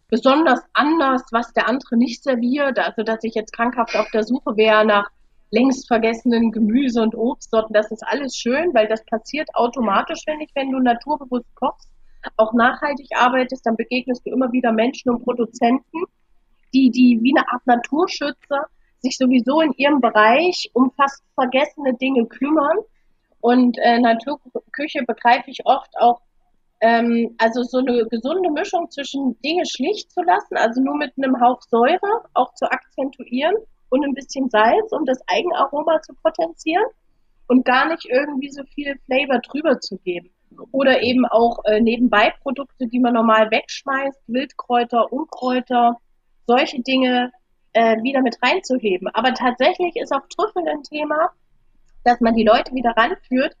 [0.09, 2.79] besonders anders, was der andere nicht serviert.
[2.79, 5.09] Also, dass ich jetzt krankhaft auf der Suche wäre nach
[5.51, 7.73] längst vergessenen Gemüse- und Obstsorten.
[7.73, 11.89] Das ist alles schön, weil das passiert automatisch, wenn ich, wenn du naturbewusst kochst,
[12.35, 16.03] auch nachhaltig arbeitest, dann begegnest du immer wieder Menschen und Produzenten,
[16.73, 18.65] die, die wie eine Art Naturschützer
[18.99, 22.77] sich sowieso in ihrem Bereich um fast vergessene Dinge kümmern.
[23.39, 26.21] Und äh, Naturküche begreife ich oft auch
[26.81, 31.39] ähm, also so eine gesunde Mischung zwischen Dinge schlicht zu lassen, also nur mit einem
[31.39, 33.55] Hauch Säure auch zu akzentuieren
[33.89, 36.85] und ein bisschen Salz, um das Eigenaroma zu potenzieren
[37.47, 40.29] und gar nicht irgendwie so viel Flavor drüber zu geben.
[40.71, 45.97] Oder eben auch äh, nebenbei Produkte, die man normal wegschmeißt, Wildkräuter, Unkräuter,
[46.45, 47.31] solche Dinge
[47.73, 49.07] äh, wieder mit reinzuheben.
[49.13, 51.31] Aber tatsächlich ist auch Trüffel ein Thema,
[52.03, 53.55] dass man die Leute wieder ranführt,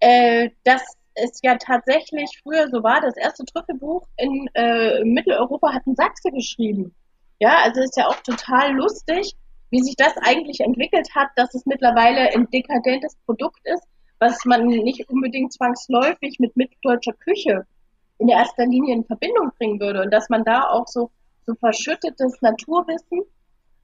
[0.00, 0.82] äh, dass
[1.14, 6.30] es ja tatsächlich früher so war, das erste Trüffelbuch in äh, Mitteleuropa hat ein Sachse
[6.30, 6.94] geschrieben.
[7.40, 9.34] Ja, also ist ja auch total lustig,
[9.70, 13.82] wie sich das eigentlich entwickelt hat, dass es mittlerweile ein dekadentes Produkt ist,
[14.18, 17.66] was man nicht unbedingt zwangsläufig mit mitteldeutscher Küche
[18.18, 21.10] in erster Linie in Verbindung bringen würde und dass man da auch so,
[21.46, 23.22] so verschüttetes Naturwissen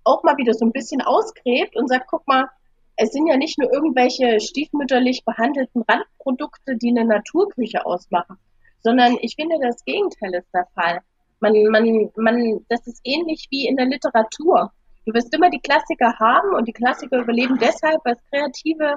[0.04, 2.50] auch mal wieder so ein bisschen ausgräbt und sagt, guck mal,
[2.96, 8.36] es sind ja nicht nur irgendwelche stiefmütterlich behandelten Randprodukte, die eine Naturküche ausmachen,
[8.82, 11.00] sondern ich finde, das Gegenteil ist der Fall.
[11.40, 14.72] Man, man, man, das ist ähnlich wie in der Literatur.
[15.04, 18.96] Du wirst immer die Klassiker haben und die Klassiker überleben deshalb, weil es kreative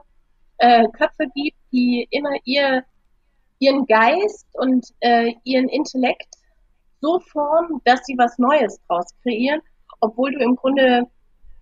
[0.57, 2.83] äh, Köpfe gibt, die immer ihr,
[3.59, 6.27] ihren Geist und äh, ihren Intellekt
[7.01, 9.61] so formen, dass sie was Neues draus kreieren,
[9.99, 11.03] obwohl du im Grunde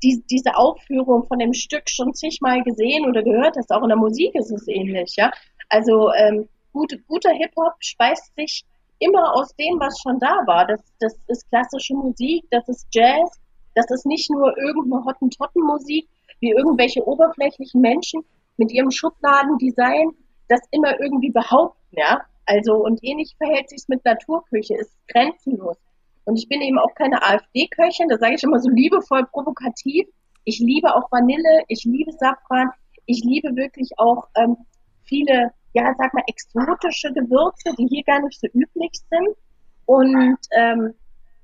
[0.04, 3.72] die, diese Aufführung von dem Stück schon zigmal gesehen oder gehört hast.
[3.72, 5.32] Auch in der Musik ist es ähnlich, ja.
[5.70, 8.64] Also ähm, gut, guter Hip-Hop speist sich
[9.00, 10.66] immer aus dem, was schon da war.
[10.66, 13.40] Das, das ist klassische Musik, das ist Jazz,
[13.76, 16.08] das ist nicht nur irgendeine Hottentottenmusik,
[16.40, 18.24] wie irgendwelche oberflächlichen Menschen
[18.58, 20.12] mit ihrem Schubladendesign
[20.50, 22.22] das immer irgendwie behaupten, ja.
[22.46, 25.78] Also, und ähnlich verhält sich mit Naturküche, ist grenzenlos.
[26.24, 30.08] Und ich bin eben auch keine AfD-Köchin, das sage ich immer so liebevoll provokativ.
[30.46, 32.70] Ich liebe auch Vanille, ich liebe Safran,
[33.06, 34.58] ich liebe wirklich auch ähm,
[35.04, 39.38] viele, ja, sag mal, exotische Gewürze, die hier gar nicht so üblich sind.
[39.86, 40.96] Und ähm,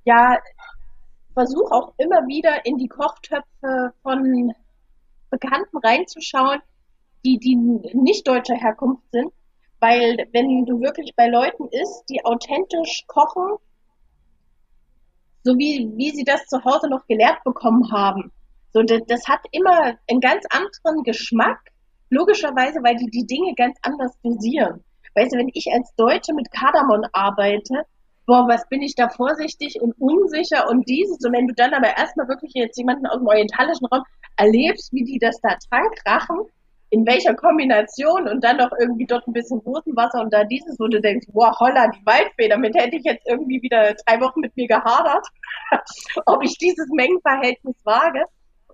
[0.06, 0.40] ja,
[1.36, 4.54] versuche auch immer wieder in die Kochtöpfe von
[5.30, 6.62] Bekannten reinzuschauen,
[7.24, 9.32] die, die nicht deutscher Herkunft sind.
[9.80, 13.58] Weil wenn du wirklich bei Leuten isst, die authentisch kochen,
[15.44, 18.32] so wie, wie sie das zu Hause noch gelehrt bekommen haben.
[18.72, 21.60] So, das, das hat immer einen ganz anderen Geschmack,
[22.14, 24.84] logischerweise, weil die die Dinge ganz anders dosieren.
[25.16, 27.86] Weißt du, wenn ich als Deutsche mit Kardamom arbeite,
[28.26, 31.24] boah, was bin ich da vorsichtig und unsicher und dieses.
[31.26, 34.04] Und wenn du dann aber erstmal wirklich jetzt jemanden aus dem orientalischen Raum
[34.38, 36.38] erlebst, wie die das da trank rachen,
[36.90, 40.88] in welcher Kombination und dann noch irgendwie dort ein bisschen Rosenwasser und da dieses, wo
[40.88, 44.56] du denkst, boah, holla, die Waldfee, damit hätte ich jetzt irgendwie wieder drei Wochen mit
[44.56, 45.26] mir gehadert,
[46.28, 48.24] ob ich dieses Mengenverhältnis wage.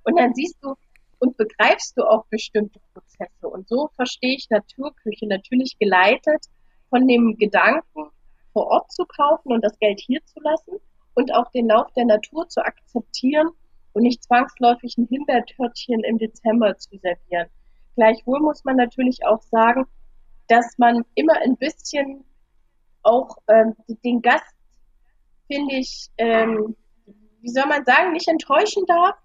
[0.03, 0.75] Und dann siehst du
[1.19, 3.47] und begreifst du auch bestimmte Prozesse.
[3.47, 6.45] Und so verstehe ich Naturküche natürlich geleitet
[6.89, 8.09] von dem Gedanken,
[8.53, 10.79] vor Ort zu kaufen und das Geld hier zu lassen
[11.13, 13.49] und auch den Lauf der Natur zu akzeptieren
[13.93, 17.47] und nicht zwangsläufig ein Himbeertörtchen im Dezember zu servieren.
[17.95, 19.85] Gleichwohl muss man natürlich auch sagen,
[20.47, 22.23] dass man immer ein bisschen
[23.03, 24.55] auch ähm, den Gast,
[25.47, 26.75] finde ich, ähm,
[27.41, 29.15] wie soll man sagen, nicht enttäuschen darf.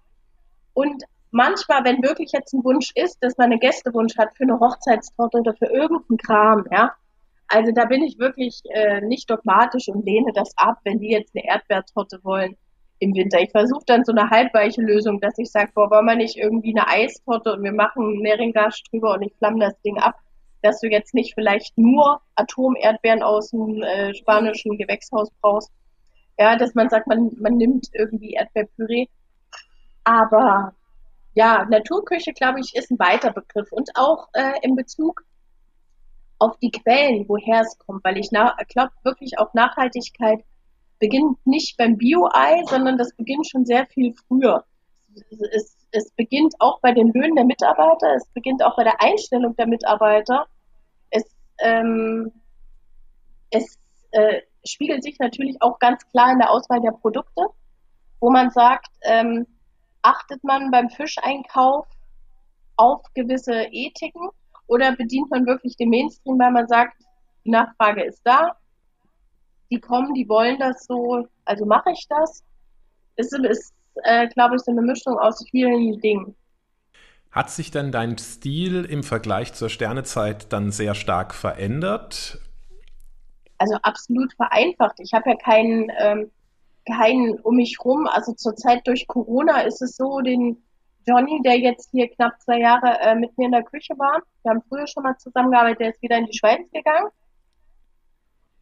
[0.73, 1.03] Und
[1.35, 5.39] manchmal, wenn wirklich jetzt ein Wunsch ist, dass man einen Gästewunsch hat für eine Hochzeitstorte
[5.39, 6.93] oder für irgendeinen Kram, ja.
[7.47, 11.35] Also da bin ich wirklich äh, nicht dogmatisch und lehne das ab, wenn die jetzt
[11.35, 12.57] eine Erdbeertorte wollen.
[12.99, 13.41] im Winter.
[13.41, 16.73] Ich versuche dann so eine halbweiche Lösung, dass ich sage, boah, wollen wir nicht irgendwie
[16.75, 20.15] eine Eistorte und wir machen Neringasch drüber und ich flamme das Ding ab,
[20.61, 25.71] dass du jetzt nicht vielleicht nur Atomerdbeeren aus dem äh, spanischen Gewächshaus brauchst.
[26.39, 29.07] Ja, dass man sagt, man, man nimmt irgendwie Erdbeerpüree.
[30.05, 30.73] Aber
[31.35, 33.71] ja, Naturküche, glaube ich, ist ein weiter Begriff.
[33.71, 35.21] Und auch äh, in Bezug
[36.39, 40.43] auf die Quellen, woher es kommt, weil ich glaube wirklich auch Nachhaltigkeit
[40.99, 44.65] beginnt nicht beim Bio-Ei, sondern das beginnt schon sehr viel früher.
[45.51, 49.55] Es, es, beginnt auch bei den Löhnen der Mitarbeiter, es beginnt auch bei der Einstellung
[49.55, 50.45] der Mitarbeiter.
[51.09, 51.23] Es,
[51.59, 52.31] ähm,
[53.49, 53.77] es
[54.11, 57.41] äh, spiegelt sich natürlich auch ganz klar in der Auswahl der Produkte,
[58.19, 59.45] wo man sagt, ähm,
[60.05, 61.87] achtet man beim Fischeinkauf
[62.77, 64.29] auf gewisse Ethiken
[64.67, 66.97] oder bedient man wirklich den Mainstream, weil man sagt,
[67.43, 68.55] die Nachfrage ist da,
[69.71, 72.43] die kommen, die wollen das so, also mache ich das.
[73.15, 76.35] Es ist, äh, glaube ich, so eine Mischung aus vielen Dingen.
[77.31, 82.39] Hat sich denn dein Stil im Vergleich zur Sternezeit dann sehr stark verändert?
[83.57, 84.99] Also absolut vereinfacht.
[84.99, 86.31] Ich habe ja keinen, ähm,
[86.85, 88.07] keinen um mich rum.
[88.07, 90.63] Also zurzeit durch Corona ist es so, den
[91.07, 94.51] Johnny, der jetzt hier knapp zwei Jahre äh, mit mir in der Küche war, wir
[94.51, 97.09] haben früher schon mal zusammengearbeitet, der ist wieder in die Schweiz gegangen.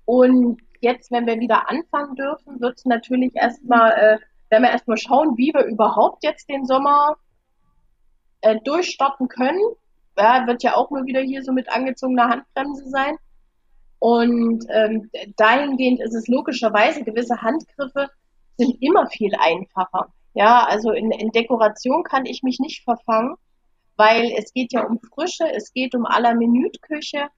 [0.05, 4.17] Und jetzt, wenn wir wieder anfangen dürfen, wird es natürlich erstmal, äh,
[4.49, 7.15] werden wir erstmal schauen, wie wir überhaupt jetzt den Sommer
[8.41, 9.61] äh, durchstarten können.
[10.17, 13.15] Ja, wird ja auch nur wieder hier so mit angezogener Handbremse sein.
[14.03, 18.09] Und ähm, dahingehend ist es logischerweise, gewisse Handgriffe
[18.57, 20.11] sind immer viel einfacher.
[20.33, 23.35] Ja, also in, in Dekoration kann ich mich nicht verfangen,
[23.95, 27.29] weil es geht ja um Frische, es geht um aller Minütküche.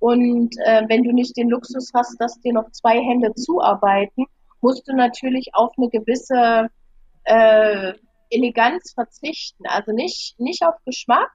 [0.00, 4.26] Und äh, wenn du nicht den Luxus hast, dass dir noch zwei Hände zuarbeiten,
[4.60, 6.68] musst du natürlich auf eine gewisse
[7.26, 7.92] äh,
[8.30, 9.66] Eleganz verzichten.
[9.68, 11.30] Also nicht, nicht auf Geschmack,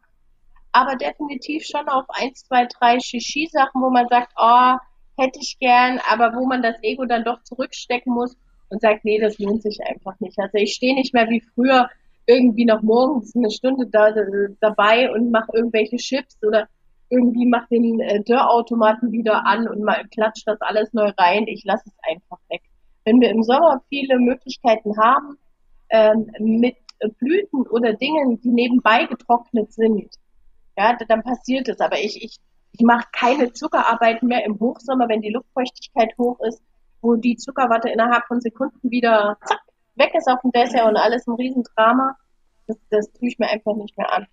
[0.73, 4.75] aber definitiv schon auf eins, zwei, drei Shishi-Sachen, wo man sagt, oh,
[5.17, 8.35] hätte ich gern, aber wo man das Ego dann doch zurückstecken muss
[8.69, 10.37] und sagt, nee, das lohnt sich einfach nicht.
[10.39, 11.89] Also ich stehe nicht mehr wie früher
[12.25, 14.13] irgendwie noch morgens eine Stunde da,
[14.59, 16.67] dabei und mache irgendwelche Chips oder
[17.09, 21.45] irgendwie mach den äh, Dörrautomaten wieder an und mal klatscht das alles neu rein.
[21.47, 22.61] Ich lasse es einfach weg.
[23.05, 25.37] Wenn wir im Sommer viele Möglichkeiten haben,
[25.89, 26.77] ähm, mit
[27.19, 30.15] Blüten oder Dingen, die nebenbei getrocknet sind,
[30.77, 31.79] ja, dann passiert es.
[31.79, 32.37] Aber ich, ich,
[32.71, 36.61] ich mache keine Zuckerarbeiten mehr im Hochsommer, wenn die Luftfeuchtigkeit hoch ist,
[37.01, 39.59] wo die Zuckerwatte innerhalb von Sekunden wieder zack,
[39.95, 42.17] weg ist auf dem Dessert und alles ein Riesendrama.
[42.67, 44.27] Das, das tue ich mir einfach nicht mehr an.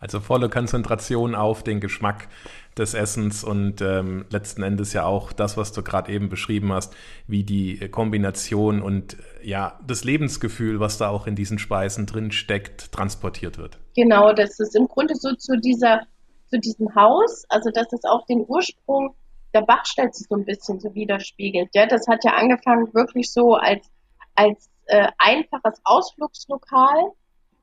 [0.00, 2.28] Also volle Konzentration auf den Geschmack
[2.76, 6.94] des Essens und ähm, letzten Endes ja auch das, was du gerade eben beschrieben hast,
[7.26, 12.92] wie die Kombination und ja das Lebensgefühl, was da auch in diesen Speisen drin steckt,
[12.92, 13.78] transportiert wird.
[13.96, 16.02] Genau, das ist im Grunde so zu dieser
[16.46, 19.14] zu diesem Haus, also dass es auch den Ursprung
[19.52, 21.70] der Bachstelze so ein bisschen so widerspiegelt.
[21.74, 23.86] Ja, das hat ja angefangen wirklich so als
[24.34, 27.10] als äh, einfaches Ausflugslokal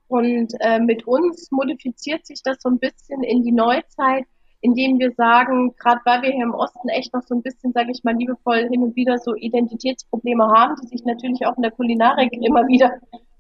[0.08, 4.26] und äh, mit uns modifiziert sich das so ein bisschen in die Neuzeit,
[4.62, 7.92] indem wir sagen, gerade weil wir hier im Osten echt noch so ein bisschen, sage
[7.92, 11.72] ich mal, liebevoll hin und wieder so Identitätsprobleme haben, die sich natürlich auch in der
[11.72, 12.92] Kulinarik immer wieder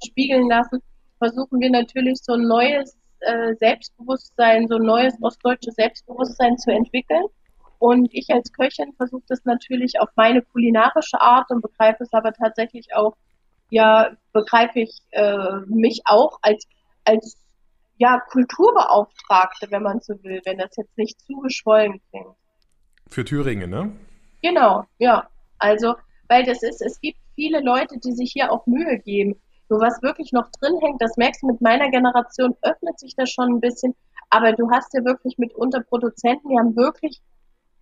[0.05, 0.81] spiegeln lassen,
[1.17, 7.25] versuchen wir natürlich so ein neues äh, Selbstbewusstsein, so ein neues ostdeutsches Selbstbewusstsein zu entwickeln.
[7.79, 12.33] Und ich als Köchin versuche das natürlich auf meine kulinarische Art und begreife es aber
[12.33, 13.15] tatsächlich auch
[13.75, 16.65] ja begreife ich äh, mich auch als,
[17.03, 17.37] als
[17.97, 22.35] ja, Kulturbeauftragte, wenn man so will, wenn das jetzt nicht zu geschwollen klingt.
[23.09, 23.91] Für Thüringen, ne?
[24.41, 25.27] Genau, ja.
[25.59, 25.95] Also,
[26.27, 29.39] weil das ist, es gibt viele Leute, die sich hier auch Mühe geben.
[29.69, 33.29] Nur was wirklich noch drin hängt, das merkst du mit meiner Generation, öffnet sich das
[33.29, 33.95] schon ein bisschen.
[34.29, 37.21] Aber du hast ja wirklich mitunter Produzenten, die haben wirklich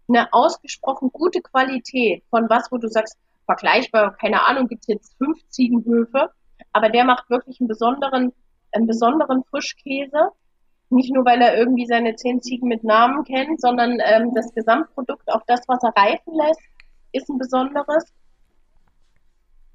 [0.08, 5.18] eine ausgesprochen gute Qualität von was, wo du sagst, vergleichbar, keine Ahnung, gibt es jetzt
[5.18, 6.32] fünf Ziegenhöfe,
[6.72, 8.34] aber der macht wirklich einen besonderen,
[8.72, 10.30] einen besonderen Frischkäse.
[10.90, 15.32] Nicht nur, weil er irgendwie seine zehn Ziegen mit Namen kennt, sondern ähm, das Gesamtprodukt,
[15.32, 16.62] auch das, was er reifen lässt,
[17.14, 18.14] ist ein besonderes.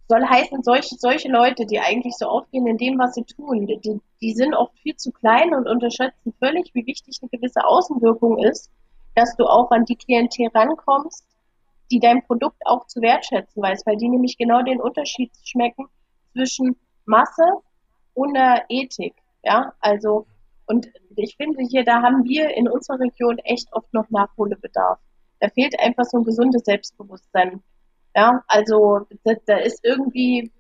[0.08, 4.00] Soll heißen, solche, solche Leute, die eigentlich so aufgehen in dem, was sie tun, die,
[4.20, 8.70] die sind oft viel zu klein und unterschätzen völlig, wie wichtig eine gewisse Außenwirkung ist,
[9.14, 11.26] dass du auch an die Klientel rankommst,
[11.90, 15.86] die dein Produkt auch zu wertschätzen weiß, weil die nämlich genau den Unterschied schmecken
[16.32, 17.44] zwischen Masse
[18.14, 19.14] und der Ethik.
[19.44, 20.26] Ja, also,
[20.66, 24.98] und ich finde hier, da haben wir in unserer Region echt oft noch Nachholbedarf.
[25.40, 27.62] Da fehlt einfach so ein gesundes Selbstbewusstsein.
[28.16, 30.52] Ja, also, da, da ist irgendwie,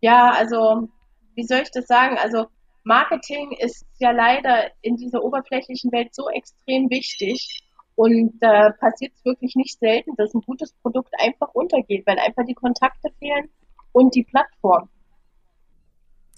[0.00, 0.88] Ja, also,
[1.34, 2.16] wie soll ich das sagen?
[2.18, 2.46] Also,
[2.84, 7.62] Marketing ist ja leider in dieser oberflächlichen Welt so extrem wichtig.
[8.00, 12.18] Und da äh, passiert es wirklich nicht selten, dass ein gutes Produkt einfach untergeht, weil
[12.18, 13.50] einfach die Kontakte fehlen
[13.92, 14.88] und die Plattform.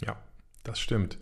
[0.04, 0.16] Ja,
[0.64, 1.20] das stimmt.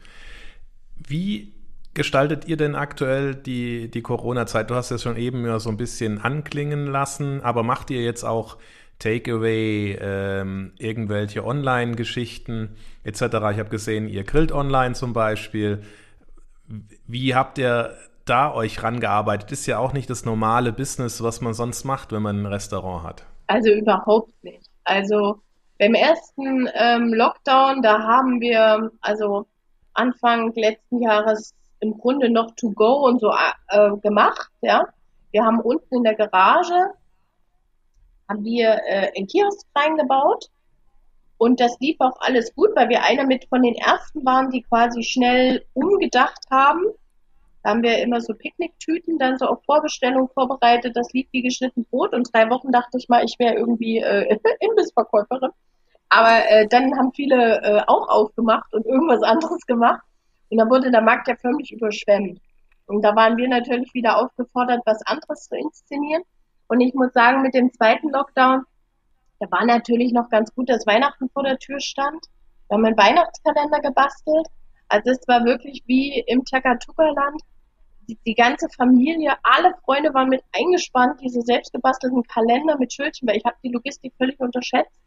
[0.97, 1.53] Wie
[1.93, 4.71] gestaltet ihr denn aktuell die, die Corona-Zeit?
[4.71, 8.25] Du hast es schon eben ja so ein bisschen anklingen lassen, aber macht ihr jetzt
[8.25, 8.57] auch
[8.99, 13.21] Takeaway, ähm, irgendwelche Online-Geschichten etc.
[13.21, 15.83] Ich habe gesehen, ihr grillt online zum Beispiel.
[17.07, 17.95] Wie habt ihr
[18.31, 19.53] da euch rangearbeitet?
[19.53, 23.05] Ist ja auch nicht das normale Business, was man sonst macht, wenn man ein Restaurant
[23.05, 23.25] hat.
[23.47, 24.67] Also überhaupt nicht.
[24.85, 25.41] Also
[25.79, 29.47] beim ersten ähm, Lockdown, da haben wir also
[29.95, 33.33] Anfang letzten Jahres im Grunde noch to go und so
[33.69, 34.51] äh, gemacht.
[34.61, 34.87] Ja,
[35.33, 36.95] wir haben unten in der Garage
[38.31, 40.47] haben wir äh, einen Kiosk reingebaut.
[41.37, 44.63] Und das lief auch alles gut, weil wir einer mit von den ersten waren, die
[44.63, 46.85] quasi schnell umgedacht haben.
[47.63, 50.97] Da haben wir immer so Picknicktüten dann so auf Vorbestellung vorbereitet.
[50.97, 52.15] Das lief wie geschnitten Brot.
[52.15, 55.51] Und drei Wochen dachte ich mal, ich wäre irgendwie äh, Imbissverkäuferin.
[56.09, 60.03] Aber äh, dann haben viele äh, auch aufgemacht und irgendwas anderes gemacht.
[60.49, 62.41] Und dann wurde der Markt ja förmlich überschwemmt.
[62.87, 66.23] Und da waren wir natürlich wieder aufgefordert, was anderes zu inszenieren.
[66.67, 68.65] Und ich muss sagen, mit dem zweiten Lockdown,
[69.39, 72.27] da war natürlich noch ganz gut, dass Weihnachten vor der Tür stand.
[72.69, 74.47] Wir haben einen Weihnachtskalender gebastelt.
[74.91, 77.41] Also es war wirklich wie im Takatuka-Land.
[78.09, 83.37] Die, die, ganze Familie, alle Freunde waren mit eingespannt, diese selbstgebastelten Kalender mit Schildchen, weil
[83.37, 84.99] ich habe die Logistik völlig unterschätzt.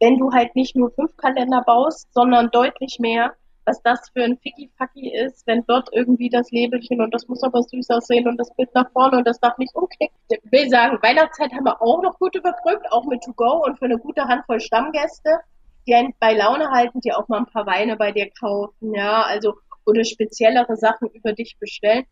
[0.00, 4.36] Wenn du halt nicht nur fünf Kalender baust, sondern deutlich mehr, was das für ein
[4.38, 8.52] Ficky-Facky ist, wenn dort irgendwie das Labelchen und das muss aber süß aussehen und das
[8.56, 10.16] Bild nach vorne und das darf nicht umknicken.
[10.28, 13.84] Ich will sagen, Weihnachtszeit haben wir auch noch gut überbrückt, auch mit To-Go und für
[13.84, 15.38] eine gute Handvoll Stammgäste,
[15.86, 19.54] die bei Laune halten, die auch mal ein paar Weine bei dir kaufen, ja, also
[19.86, 22.04] oder speziellere Sachen über dich bestellen.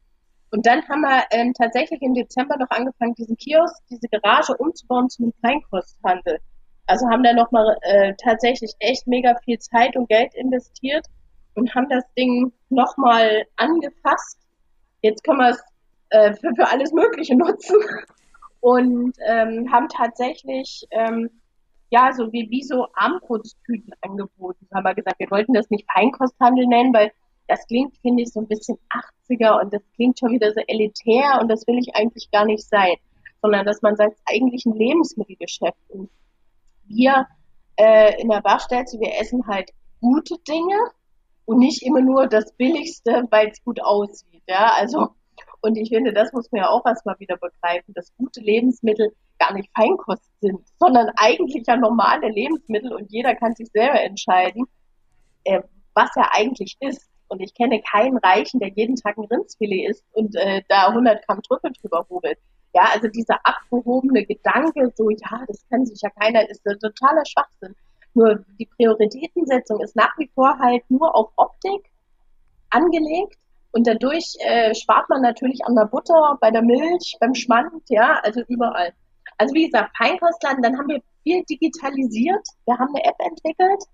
[0.50, 5.08] Und dann haben wir ähm, tatsächlich im Dezember noch angefangen, diesen Kiosk, diese Garage umzubauen
[5.08, 6.38] zu einem Feinkosthandel.
[6.86, 11.06] Also haben da nochmal äh, tatsächlich echt mega viel Zeit und Geld investiert
[11.54, 14.38] und haben das Ding nochmal angefasst.
[15.02, 15.62] Jetzt können wir es
[16.10, 17.76] äh, für, für alles Mögliche nutzen
[18.58, 21.30] und ähm, haben tatsächlich ähm,
[21.90, 24.66] ja so wie, wie so Armbrotstüten angeboten.
[24.72, 27.12] Haben wir gesagt, wir wollten das nicht Feinkosthandel nennen, weil
[27.48, 28.78] das klingt, finde ich, so ein bisschen
[29.28, 32.66] 80er und das klingt schon wieder so elitär und das will ich eigentlich gar nicht
[32.66, 32.94] sein,
[33.42, 35.78] sondern dass man sagt, eigentlich ein Lebensmittelgeschäft.
[35.88, 36.10] Und
[36.84, 37.26] wir
[37.76, 40.76] äh, in der Barstelze, wir essen halt gute Dinge,
[41.50, 44.44] und nicht immer nur das Billigste, weil es gut aussieht.
[44.46, 45.08] Ja, also
[45.62, 49.52] und ich finde, das muss man ja auch erstmal wieder begreifen, dass gute Lebensmittel gar
[49.54, 54.66] nicht Feinkost sind, sondern eigentlich ja normale Lebensmittel und jeder kann sich selber entscheiden,
[55.44, 55.60] äh,
[55.94, 57.08] was er eigentlich ist.
[57.28, 61.26] Und ich kenne keinen Reichen, der jeden Tag ein Rindsfilet isst und äh, da 100
[61.26, 62.38] Gramm Trüffel drüber hobelt.
[62.74, 67.24] Ja, also dieser abgehobene Gedanke, so, ja, das kann sich ja keiner, ist ein totaler
[67.24, 67.74] Schwachsinn.
[68.14, 71.90] Nur die Prioritätensetzung ist nach wie vor halt nur auf Optik
[72.70, 73.38] angelegt
[73.72, 78.20] und dadurch äh, spart man natürlich an der Butter, bei der Milch, beim Schmand, ja,
[78.22, 78.92] also überall.
[79.38, 82.46] Also wie gesagt, Feinkostladen, dann haben wir viel digitalisiert.
[82.66, 83.84] Wir haben eine App entwickelt,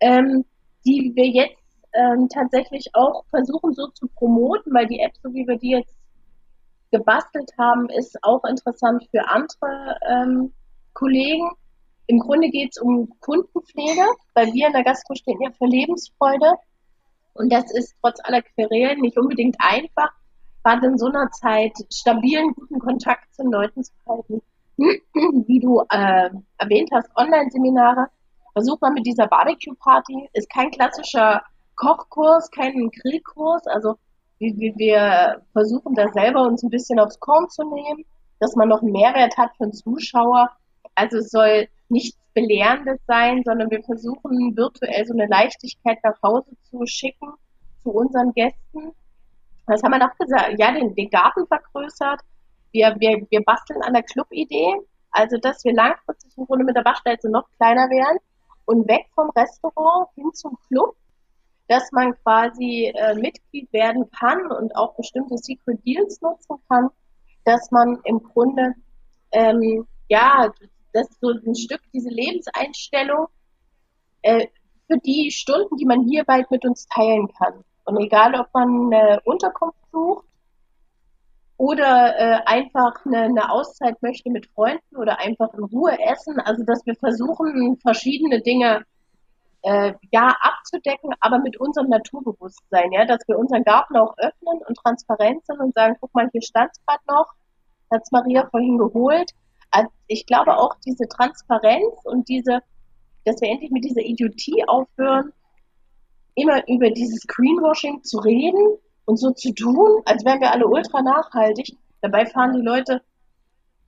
[0.00, 0.44] ähm,
[0.84, 1.62] die wir jetzt
[1.94, 5.94] ähm, tatsächlich auch versuchen so zu promoten, weil die App, so wie wir die jetzt
[6.90, 10.52] gebastelt haben, ist auch interessant für andere ähm,
[10.94, 11.48] Kollegen.
[12.06, 14.04] Im Grunde geht es um Kundenpflege,
[14.34, 16.54] weil wir in der Gastro stehen ja für Lebensfreude.
[17.34, 20.10] Und das ist trotz aller Querelen nicht unbedingt einfach,
[20.62, 24.42] gerade in so einer Zeit stabilen, guten Kontakt zu Leuten zu halten.
[24.76, 28.08] Wie du äh, erwähnt hast, Online-Seminare.
[28.52, 30.28] Versuch mal mit dieser Barbecue-Party.
[30.34, 31.42] Ist kein klassischer
[31.76, 33.66] Kochkurs, kein Grillkurs.
[33.66, 33.96] Also
[34.38, 38.04] wir, wir versuchen da selber uns ein bisschen aufs Korn zu nehmen,
[38.40, 40.50] dass man noch einen Mehrwert hat für den Zuschauer.
[40.94, 46.50] Also es soll nichts Belehrendes sein, sondern wir versuchen virtuell so eine Leichtigkeit nach Hause
[46.62, 47.32] zu schicken
[47.82, 48.92] zu unseren Gästen.
[49.66, 50.58] Was haben wir noch gesagt?
[50.58, 52.20] Ja, den, den Garten vergrößert.
[52.72, 54.76] Wir, wir, wir basteln an der Club-Idee,
[55.10, 58.18] also dass wir langfristig im Grunde mit der Waschstelze noch kleiner werden
[58.64, 60.96] und weg vom Restaurant hin zum Club,
[61.68, 66.88] dass man quasi äh, Mitglied werden kann und auch bestimmte Secret Deals nutzen kann,
[67.44, 68.74] dass man im Grunde
[69.32, 70.50] ähm, ja
[70.92, 73.26] das ist so ein Stück, diese Lebenseinstellung
[74.22, 74.46] äh,
[74.86, 77.64] für die Stunden, die man hier bald mit uns teilen kann.
[77.84, 80.26] Und egal, ob man eine Unterkunft sucht
[81.56, 86.64] oder äh, einfach eine, eine Auszeit möchte mit Freunden oder einfach in Ruhe essen, also
[86.64, 88.84] dass wir versuchen, verschiedene Dinge
[89.62, 94.76] äh, ja abzudecken, aber mit unserem Naturbewusstsein, ja, dass wir unseren Garten auch öffnen und
[94.76, 97.32] transparent sind und sagen, guck mal, hier stand es gerade noch,
[97.90, 99.30] hat Maria vorhin geholt.
[99.72, 102.60] Also ich glaube auch diese Transparenz und diese,
[103.24, 105.32] dass wir endlich mit dieser Idiotie aufhören,
[106.34, 111.02] immer über dieses Greenwashing zu reden und so zu tun, als wären wir alle ultra
[111.02, 111.76] nachhaltig.
[112.02, 113.02] Dabei fahren die Leute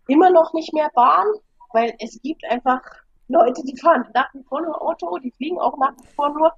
[0.08, 1.26] immer noch nicht mehr Bahn,
[1.72, 2.80] weil es gibt einfach
[3.28, 6.52] Leute, die fahren nach wie vor nur Auto, die fliegen auch nach wie vor nur.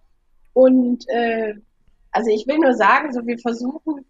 [0.53, 1.55] Und äh,
[2.13, 4.05] also ich will nur sagen, so wir versuchen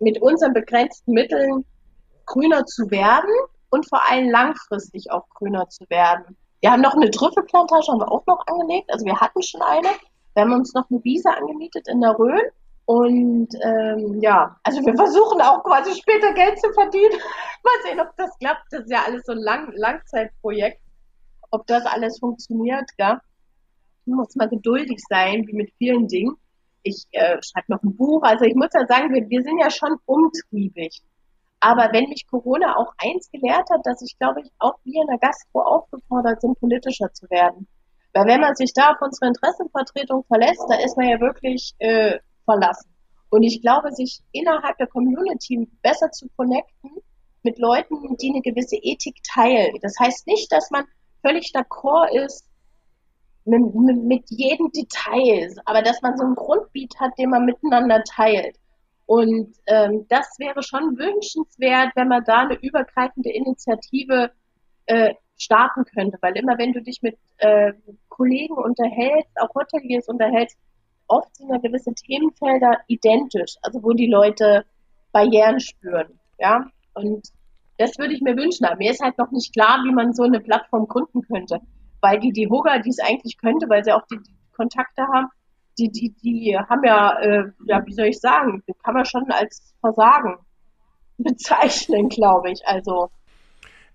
[0.00, 1.64] mit unseren begrenzten Mitteln
[2.26, 3.32] grüner zu werden
[3.72, 6.36] und vor allem langfristig auch grüner zu werden.
[6.60, 8.92] Wir haben noch eine Trüffelplantage, haben wir auch noch angelegt.
[8.92, 9.88] Also wir hatten schon eine.
[10.34, 12.42] Wir haben uns noch eine Wiese angemietet in der Rhön.
[12.84, 17.12] Und ähm, ja, also wir versuchen auch quasi später Geld zu verdienen.
[17.64, 18.66] Mal sehen, ob das klappt.
[18.70, 20.80] Das ist ja alles so ein Lang Langzeitprojekt.
[21.50, 23.18] Ob das alles funktioniert, gell?
[24.04, 26.36] Muss man geduldig sein, wie mit vielen Dingen.
[26.82, 28.22] Ich äh, schreibe noch ein Buch.
[28.22, 31.02] Also ich muss ja sagen, wir, wir sind ja schon umtriebig.
[31.64, 35.06] Aber wenn mich Corona auch eins gelehrt hat, dass ich, glaube ich, auch wir in
[35.06, 37.68] der Gastro aufgefordert sind, politischer zu werden.
[38.12, 42.18] Weil wenn man sich da auf unsere Interessenvertretung verlässt, da ist man ja wirklich äh,
[42.44, 42.90] verlassen.
[43.30, 46.90] Und ich glaube, sich innerhalb der Community besser zu connecten
[47.44, 49.78] mit Leuten, die eine gewisse Ethik teilen.
[49.82, 50.84] Das heißt nicht, dass man
[51.24, 52.44] völlig d'accord ist
[53.44, 53.62] mit,
[54.02, 58.56] mit, jedem Detail, aber dass man so einen Grundbeat hat, den man miteinander teilt.
[59.06, 64.30] Und ähm, das wäre schon wünschenswert, wenn man da eine übergreifende Initiative
[64.86, 66.18] äh, starten könnte.
[66.20, 67.72] Weil immer wenn du dich mit äh,
[68.08, 70.56] Kollegen unterhältst, auch Hoteliers unterhältst,
[71.08, 74.64] oft sind ja gewisse Themenfelder identisch, also wo die Leute
[75.12, 76.18] Barrieren spüren.
[76.38, 77.28] Ja, und
[77.78, 78.64] das würde ich mir wünschen.
[78.64, 81.60] Aber mir ist halt noch nicht klar, wie man so eine Plattform gründen könnte.
[82.00, 85.28] Weil die, die Hoga, die es eigentlich könnte, weil sie auch die, die Kontakte haben,
[85.78, 89.74] die, die, die haben ja, äh, ja, wie soll ich sagen, kann man schon als
[89.80, 90.38] Versagen
[91.18, 92.66] bezeichnen, glaube ich.
[92.66, 93.10] Also.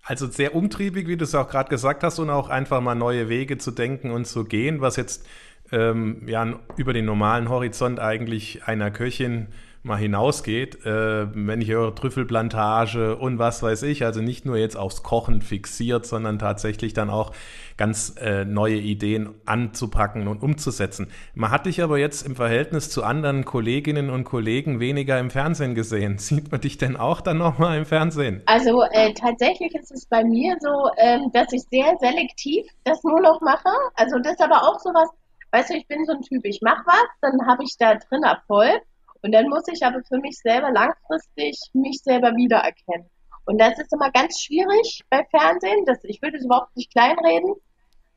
[0.04, 3.28] Also sehr umtriebig, wie du es auch gerade gesagt hast, und auch einfach mal neue
[3.30, 5.28] Wege zu denken und zu gehen, was jetzt
[5.72, 9.48] ähm, ja, über den normalen Horizont eigentlich einer Köchin
[9.84, 14.78] mal hinausgeht, äh, wenn ich höre Trüffelplantage und was weiß ich, also nicht nur jetzt
[14.78, 17.32] aufs Kochen fixiert, sondern tatsächlich dann auch
[17.78, 21.08] ganz äh, neue Ideen anzupacken und umzusetzen.
[21.36, 25.76] Man hat dich aber jetzt im Verhältnis zu anderen Kolleginnen und Kollegen weniger im Fernsehen
[25.76, 26.18] gesehen.
[26.18, 28.42] Sieht man dich denn auch dann nochmal im Fernsehen?
[28.46, 33.22] Also äh, tatsächlich ist es bei mir so, ähm, dass ich sehr selektiv das nur
[33.22, 33.70] noch mache.
[33.96, 35.10] Also das ist aber auch sowas,
[35.52, 38.24] weißt du, ich bin so ein Typ, ich mache was, dann habe ich da drin
[38.24, 38.82] Erfolg
[39.28, 43.10] und dann muss ich aber für mich selber langfristig mich selber wiedererkennen.
[43.44, 45.84] Und das ist immer ganz schwierig bei Fernsehen.
[45.86, 47.54] Das, ich würde es überhaupt nicht kleinreden.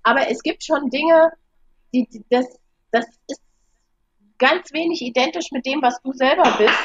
[0.04, 1.32] Aber es gibt schon Dinge,
[1.92, 2.60] die, die, das,
[2.92, 3.42] das ist
[4.38, 6.78] ganz wenig identisch mit dem, was du selber bist.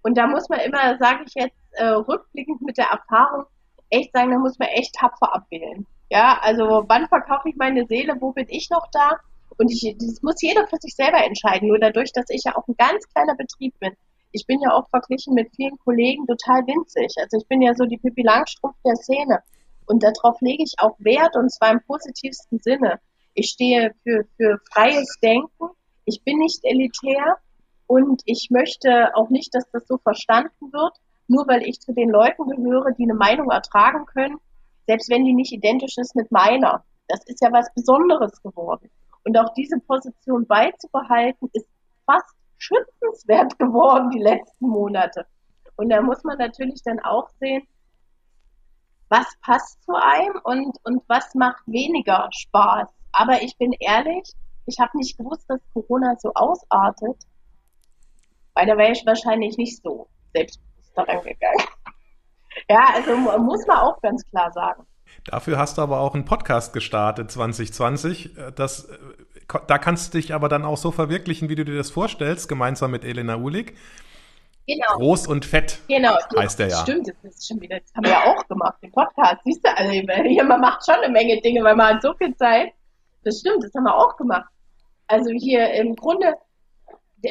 [0.00, 3.44] Und da muss man immer, sage ich jetzt, äh, rückblickend mit der Erfahrung,
[3.90, 5.86] echt sagen, da muss man echt tapfer abwählen.
[6.08, 9.20] Ja, also wann verkaufe ich meine Seele, wo bin ich noch da?
[9.58, 11.68] Und ich, das muss jeder für sich selber entscheiden.
[11.68, 13.92] Nur dadurch, dass ich ja auch ein ganz kleiner Betrieb bin.
[14.30, 17.14] Ich bin ja auch verglichen mit vielen Kollegen total winzig.
[17.20, 19.42] Also ich bin ja so die Pippi Langstrumpf der Szene.
[19.86, 23.00] Und darauf lege ich auch Wert und zwar im positivsten Sinne.
[23.34, 25.70] Ich stehe für, für freies Denken.
[26.04, 27.38] Ich bin nicht elitär
[27.86, 30.92] und ich möchte auch nicht, dass das so verstanden wird,
[31.26, 34.36] nur weil ich zu den Leuten gehöre, die eine Meinung ertragen können,
[34.86, 36.84] selbst wenn die nicht identisch ist mit meiner.
[37.08, 38.90] Das ist ja was Besonderes geworden.
[39.28, 41.68] Und auch diese Position beizubehalten, ist
[42.06, 45.26] fast schützenswert geworden die letzten Monate.
[45.76, 47.68] Und da muss man natürlich dann auch sehen,
[49.10, 52.88] was passt zu einem und, und was macht weniger Spaß.
[53.12, 54.32] Aber ich bin ehrlich,
[54.64, 57.22] ich habe nicht gewusst, dass Corona so ausartet,
[58.54, 61.64] weil da wäre ich wahrscheinlich nicht so selbstbewusst daran gegangen.
[62.68, 64.84] Ja, also muss man auch ganz klar sagen.
[65.24, 68.30] Dafür hast du aber auch einen Podcast gestartet 2020.
[68.54, 68.96] Das, äh,
[69.66, 72.90] da kannst du dich aber dann auch so verwirklichen, wie du dir das vorstellst, gemeinsam
[72.90, 73.74] mit Elena Ulig.
[74.68, 74.96] Genau.
[74.96, 76.14] Groß und fett genau.
[76.36, 76.76] heißt der ja.
[76.82, 79.38] Stimmt, das ist schon wieder, das haben wir ja auch gemacht, den Podcast.
[79.44, 82.36] Siehst du, also hier, man macht schon eine Menge Dinge, weil man hat so viel
[82.36, 82.74] Zeit.
[83.24, 84.44] Das stimmt, das haben wir auch gemacht.
[85.06, 86.34] Also hier im Grunde,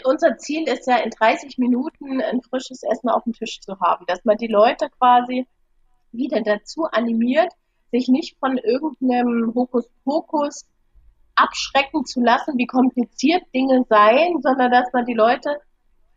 [0.03, 4.05] unser Ziel ist ja in 30 Minuten ein frisches Essen auf dem Tisch zu haben,
[4.07, 5.45] dass man die Leute quasi
[6.11, 7.53] wieder dazu animiert,
[7.91, 10.65] sich nicht von irgendeinem Hokuspokus
[11.35, 15.61] abschrecken zu lassen, wie kompliziert Dinge seien, sondern dass man die Leute,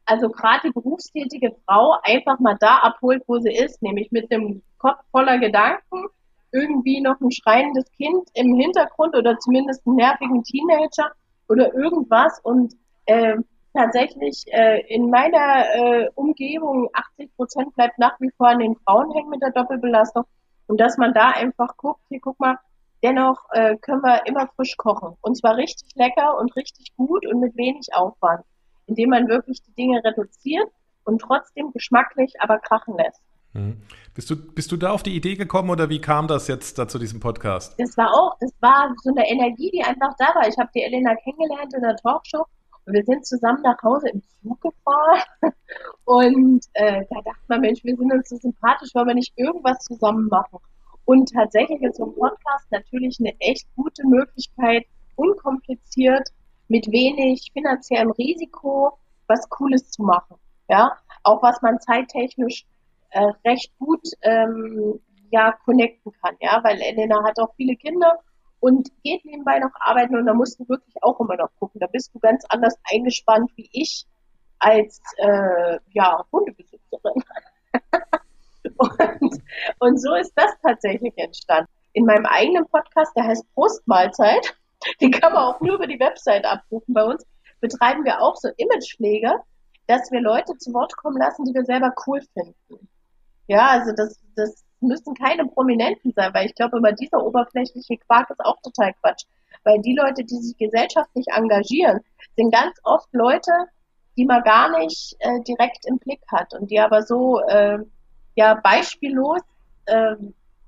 [0.06, 4.62] also gerade die berufstätige Frau, einfach mal da abholt, wo sie ist, nämlich mit einem
[4.78, 6.06] Kopf voller Gedanken,
[6.52, 11.12] irgendwie noch ein schreiendes Kind im Hintergrund oder zumindest einen nervigen Teenager
[11.48, 12.74] oder irgendwas und
[13.06, 13.36] äh,
[13.72, 19.12] tatsächlich äh, in meiner äh, Umgebung 80 Prozent bleibt nach wie vor an den Frauen
[19.12, 20.24] hängen mit der Doppelbelastung
[20.70, 22.56] und dass man da einfach guckt, hier guck mal,
[23.02, 27.40] dennoch äh, können wir immer frisch kochen und zwar richtig lecker und richtig gut und
[27.40, 28.44] mit wenig Aufwand,
[28.86, 30.68] indem man wirklich die Dinge reduziert
[31.02, 33.20] und trotzdem geschmacklich aber krachen lässt.
[33.52, 33.82] Mhm.
[34.14, 36.86] Bist du, bist du da auf die Idee gekommen oder wie kam das jetzt da
[36.86, 37.74] zu diesem Podcast?
[37.76, 40.46] Das war auch, das war so eine Energie, die einfach da war.
[40.46, 42.46] Ich habe die Elena kennengelernt in der Talkshow
[42.86, 45.22] wir sind zusammen nach Hause im Zug gefahren.
[46.04, 49.78] Und äh, da dachte man, Mensch, wir sind uns so sympathisch, wollen wir nicht irgendwas
[49.84, 50.58] zusammen machen?
[51.04, 56.28] Und tatsächlich ist so ein Podcast natürlich eine echt gute Möglichkeit, unkompliziert,
[56.68, 60.36] mit wenig finanziellem Risiko, was Cooles zu machen.
[60.68, 62.64] Ja, auch was man zeittechnisch
[63.10, 65.00] äh, recht gut ähm,
[65.30, 68.18] ja connecten kann, ja, weil Elena hat auch viele Kinder
[68.60, 71.80] und geht nebenbei noch arbeiten und da musst du wirklich auch immer noch gucken.
[71.80, 74.06] Da bist du ganz anders eingespannt wie ich
[74.58, 77.24] als äh, ja, Hundebesitzerin.
[78.76, 79.42] und,
[79.78, 81.70] und so ist das tatsächlich entstanden.
[81.92, 84.54] In meinem eigenen Podcast, der heißt Prostmahlzeit,
[85.00, 87.26] den kann man auch nur über die Website abrufen bei uns,
[87.60, 89.32] betreiben wir auch so Imagepflege,
[89.86, 92.88] dass wir Leute zu Wort kommen lassen, die wir selber cool finden.
[93.48, 98.30] Ja, also das, das müssen keine Prominenten sein, weil ich glaube, immer dieser oberflächliche Quark
[98.30, 99.24] ist auch total Quatsch.
[99.64, 102.00] Weil die Leute, die sich gesellschaftlich engagieren,
[102.36, 103.52] sind ganz oft Leute,
[104.16, 107.78] die man gar nicht äh, direkt im Blick hat und die aber so äh,
[108.36, 109.40] ja beispiellos
[109.86, 110.16] äh,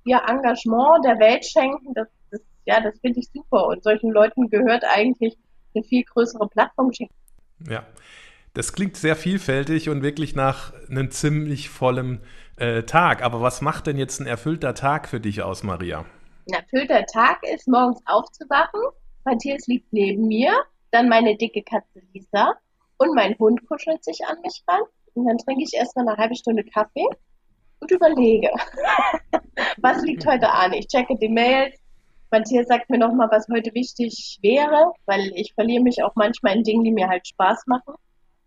[0.05, 4.49] ihr Engagement der Welt schenken, das, das ja, das finde ich super und solchen Leuten
[4.51, 5.37] gehört eigentlich
[5.75, 6.91] eine viel größere Plattform.
[7.69, 7.85] Ja,
[8.55, 12.21] das klingt sehr vielfältig und wirklich nach einem ziemlich vollen
[12.63, 13.23] äh, Tag.
[13.23, 16.05] Aber was macht denn jetzt ein erfüllter Tag für dich aus, Maria?
[16.49, 18.81] Ein erfüllter Tag ist, morgens aufzuwachen.
[19.25, 20.53] Matthias liegt neben mir,
[20.93, 22.55] dann meine dicke Katze Lisa
[22.99, 24.83] und mein Hund kuschelt sich an mich ran.
[25.15, 27.07] Und dann trinke ich erstmal eine halbe Stunde Kaffee
[27.81, 28.49] und überlege,
[29.79, 30.73] was liegt heute an.
[30.73, 31.79] Ich checke die Mails.
[32.31, 36.63] Matthias sagt mir nochmal, was heute wichtig wäre, weil ich verliere mich auch manchmal in
[36.63, 37.95] Dingen, die mir halt Spaß machen.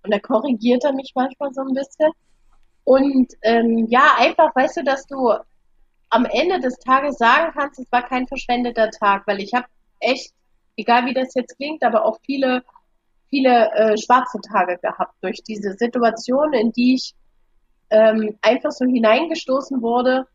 [0.03, 2.11] Und da korrigiert er mich manchmal so ein bisschen.
[2.85, 5.33] Und ähm, ja, einfach, weißt du, dass du
[6.09, 9.65] am Ende des Tages sagen kannst, es war kein verschwendeter Tag, weil ich habe
[9.99, 10.33] echt,
[10.77, 12.63] egal wie das jetzt klingt, aber auch viele,
[13.29, 17.13] viele äh, schwarze Tage gehabt durch diese Situation, in die ich
[17.89, 20.27] ähm, einfach so hineingestoßen wurde,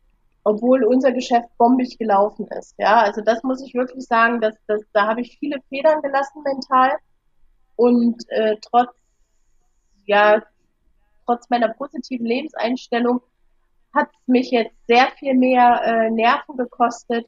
[0.43, 2.75] obwohl unser Geschäft bombig gelaufen ist.
[2.77, 6.43] Ja, also das muss ich wirklich sagen, dass, dass da habe ich viele Federn gelassen
[6.43, 6.91] mental
[7.75, 8.89] und äh, trotz
[10.05, 10.41] ja
[11.31, 13.21] trotz meiner positiven Lebenseinstellung
[13.93, 17.25] hat es mich jetzt sehr viel mehr äh, Nerven gekostet,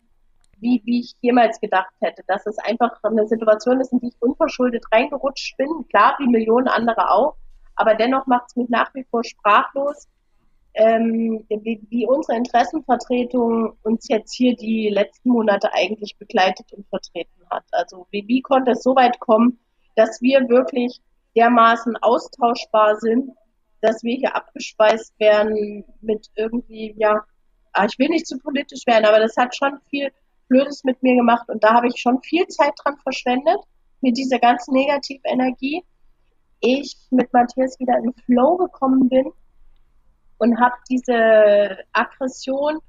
[0.57, 2.23] wie, wie ich jemals gedacht hätte.
[2.27, 5.67] Dass es einfach eine Situation ist, in die ich unverschuldet reingerutscht bin.
[5.89, 7.35] Klar, wie Millionen andere auch.
[7.75, 10.07] Aber dennoch macht es mich nach wie vor sprachlos,
[10.75, 17.41] ähm, wie, wie unsere Interessenvertretung uns jetzt hier die letzten Monate eigentlich begleitet und vertreten
[17.49, 17.63] hat.
[17.71, 19.59] Also wie, wie konnte es so weit kommen,
[19.95, 21.01] dass wir wirklich
[21.35, 23.31] dermaßen austauschbar sind
[23.84, 27.21] dass wir hier abgespeist werden mit irgendwie, ja,
[27.73, 30.09] ah, ich will nicht zu politisch werden, aber das hat schon viel
[30.47, 33.59] Blödes mit mir gemacht und da habe ich schon viel Zeit dran verschwendet,
[33.99, 35.84] mit dieser ganzen Negativenergie.
[36.61, 39.31] Ich mit Matthias wieder in Flow gekommen bin
[40.38, 42.79] und habe diese Aggression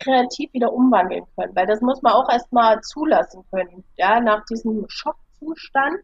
[0.00, 4.86] kreativ wieder umwandeln können, weil das muss man auch erstmal zulassen können, ja, nach diesem
[4.88, 5.98] Schockzustand,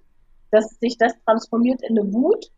[0.52, 2.52] dass sich das transformiert in eine Wut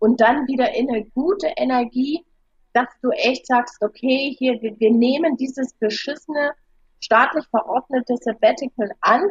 [0.00, 2.24] und dann wieder in eine gute Energie,
[2.72, 6.52] dass du echt sagst, okay, hier, wir, wir nehmen dieses beschissene,
[7.00, 9.22] staatlich verordnete Sabbatical an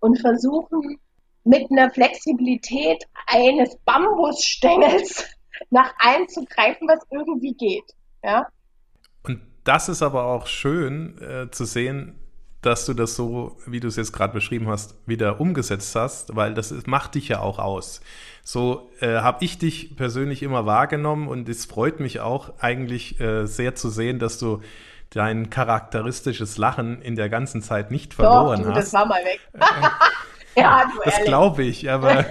[0.00, 0.98] und versuchen
[1.44, 5.26] mit einer Flexibilität eines Bambusstängels
[5.70, 7.94] nach allem zu greifen, was irgendwie geht.
[8.24, 8.48] Ja?
[9.24, 12.18] Und das ist aber auch schön äh, zu sehen,
[12.62, 16.54] dass du das so, wie du es jetzt gerade beschrieben hast, wieder umgesetzt hast, weil
[16.54, 18.00] das macht dich ja auch aus.
[18.44, 23.46] So äh, habe ich dich persönlich immer wahrgenommen und es freut mich auch eigentlich äh,
[23.46, 24.62] sehr zu sehen, dass du
[25.10, 28.86] dein charakteristisches Lachen in der ganzen Zeit nicht verloren Doch, du, hast.
[28.86, 29.40] Das war mal weg.
[30.56, 32.24] ja, das glaube ich, aber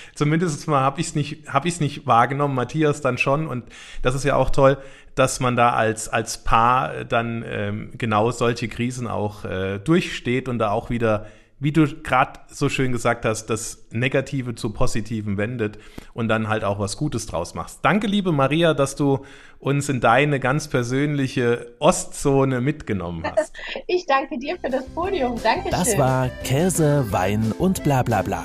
[0.14, 3.46] zumindest mal habe ich es nicht, hab ich's nicht wahrgenommen, Matthias dann schon.
[3.46, 3.64] Und
[4.02, 4.78] das ist ja auch toll,
[5.14, 10.58] dass man da als, als Paar dann ähm, genau solche Krisen auch äh, durchsteht und
[10.58, 11.26] da auch wieder
[11.60, 15.78] wie du gerade so schön gesagt hast, das Negative zu Positiven wendet
[16.14, 17.80] und dann halt auch was Gutes draus machst.
[17.82, 19.24] Danke, liebe Maria, dass du
[19.58, 23.52] uns in deine ganz persönliche Ostzone mitgenommen hast.
[23.86, 25.40] Ich danke dir für das Podium.
[25.42, 25.70] Dankeschön.
[25.70, 28.44] Das war Käse, Wein und bla bla bla.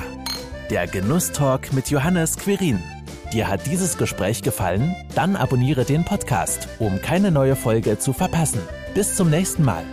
[0.69, 2.81] Der Genusstalk mit Johannes Quirin.
[3.33, 4.95] Dir hat dieses Gespräch gefallen?
[5.15, 8.61] Dann abonniere den Podcast, um keine neue Folge zu verpassen.
[8.93, 9.83] Bis zum nächsten Mal.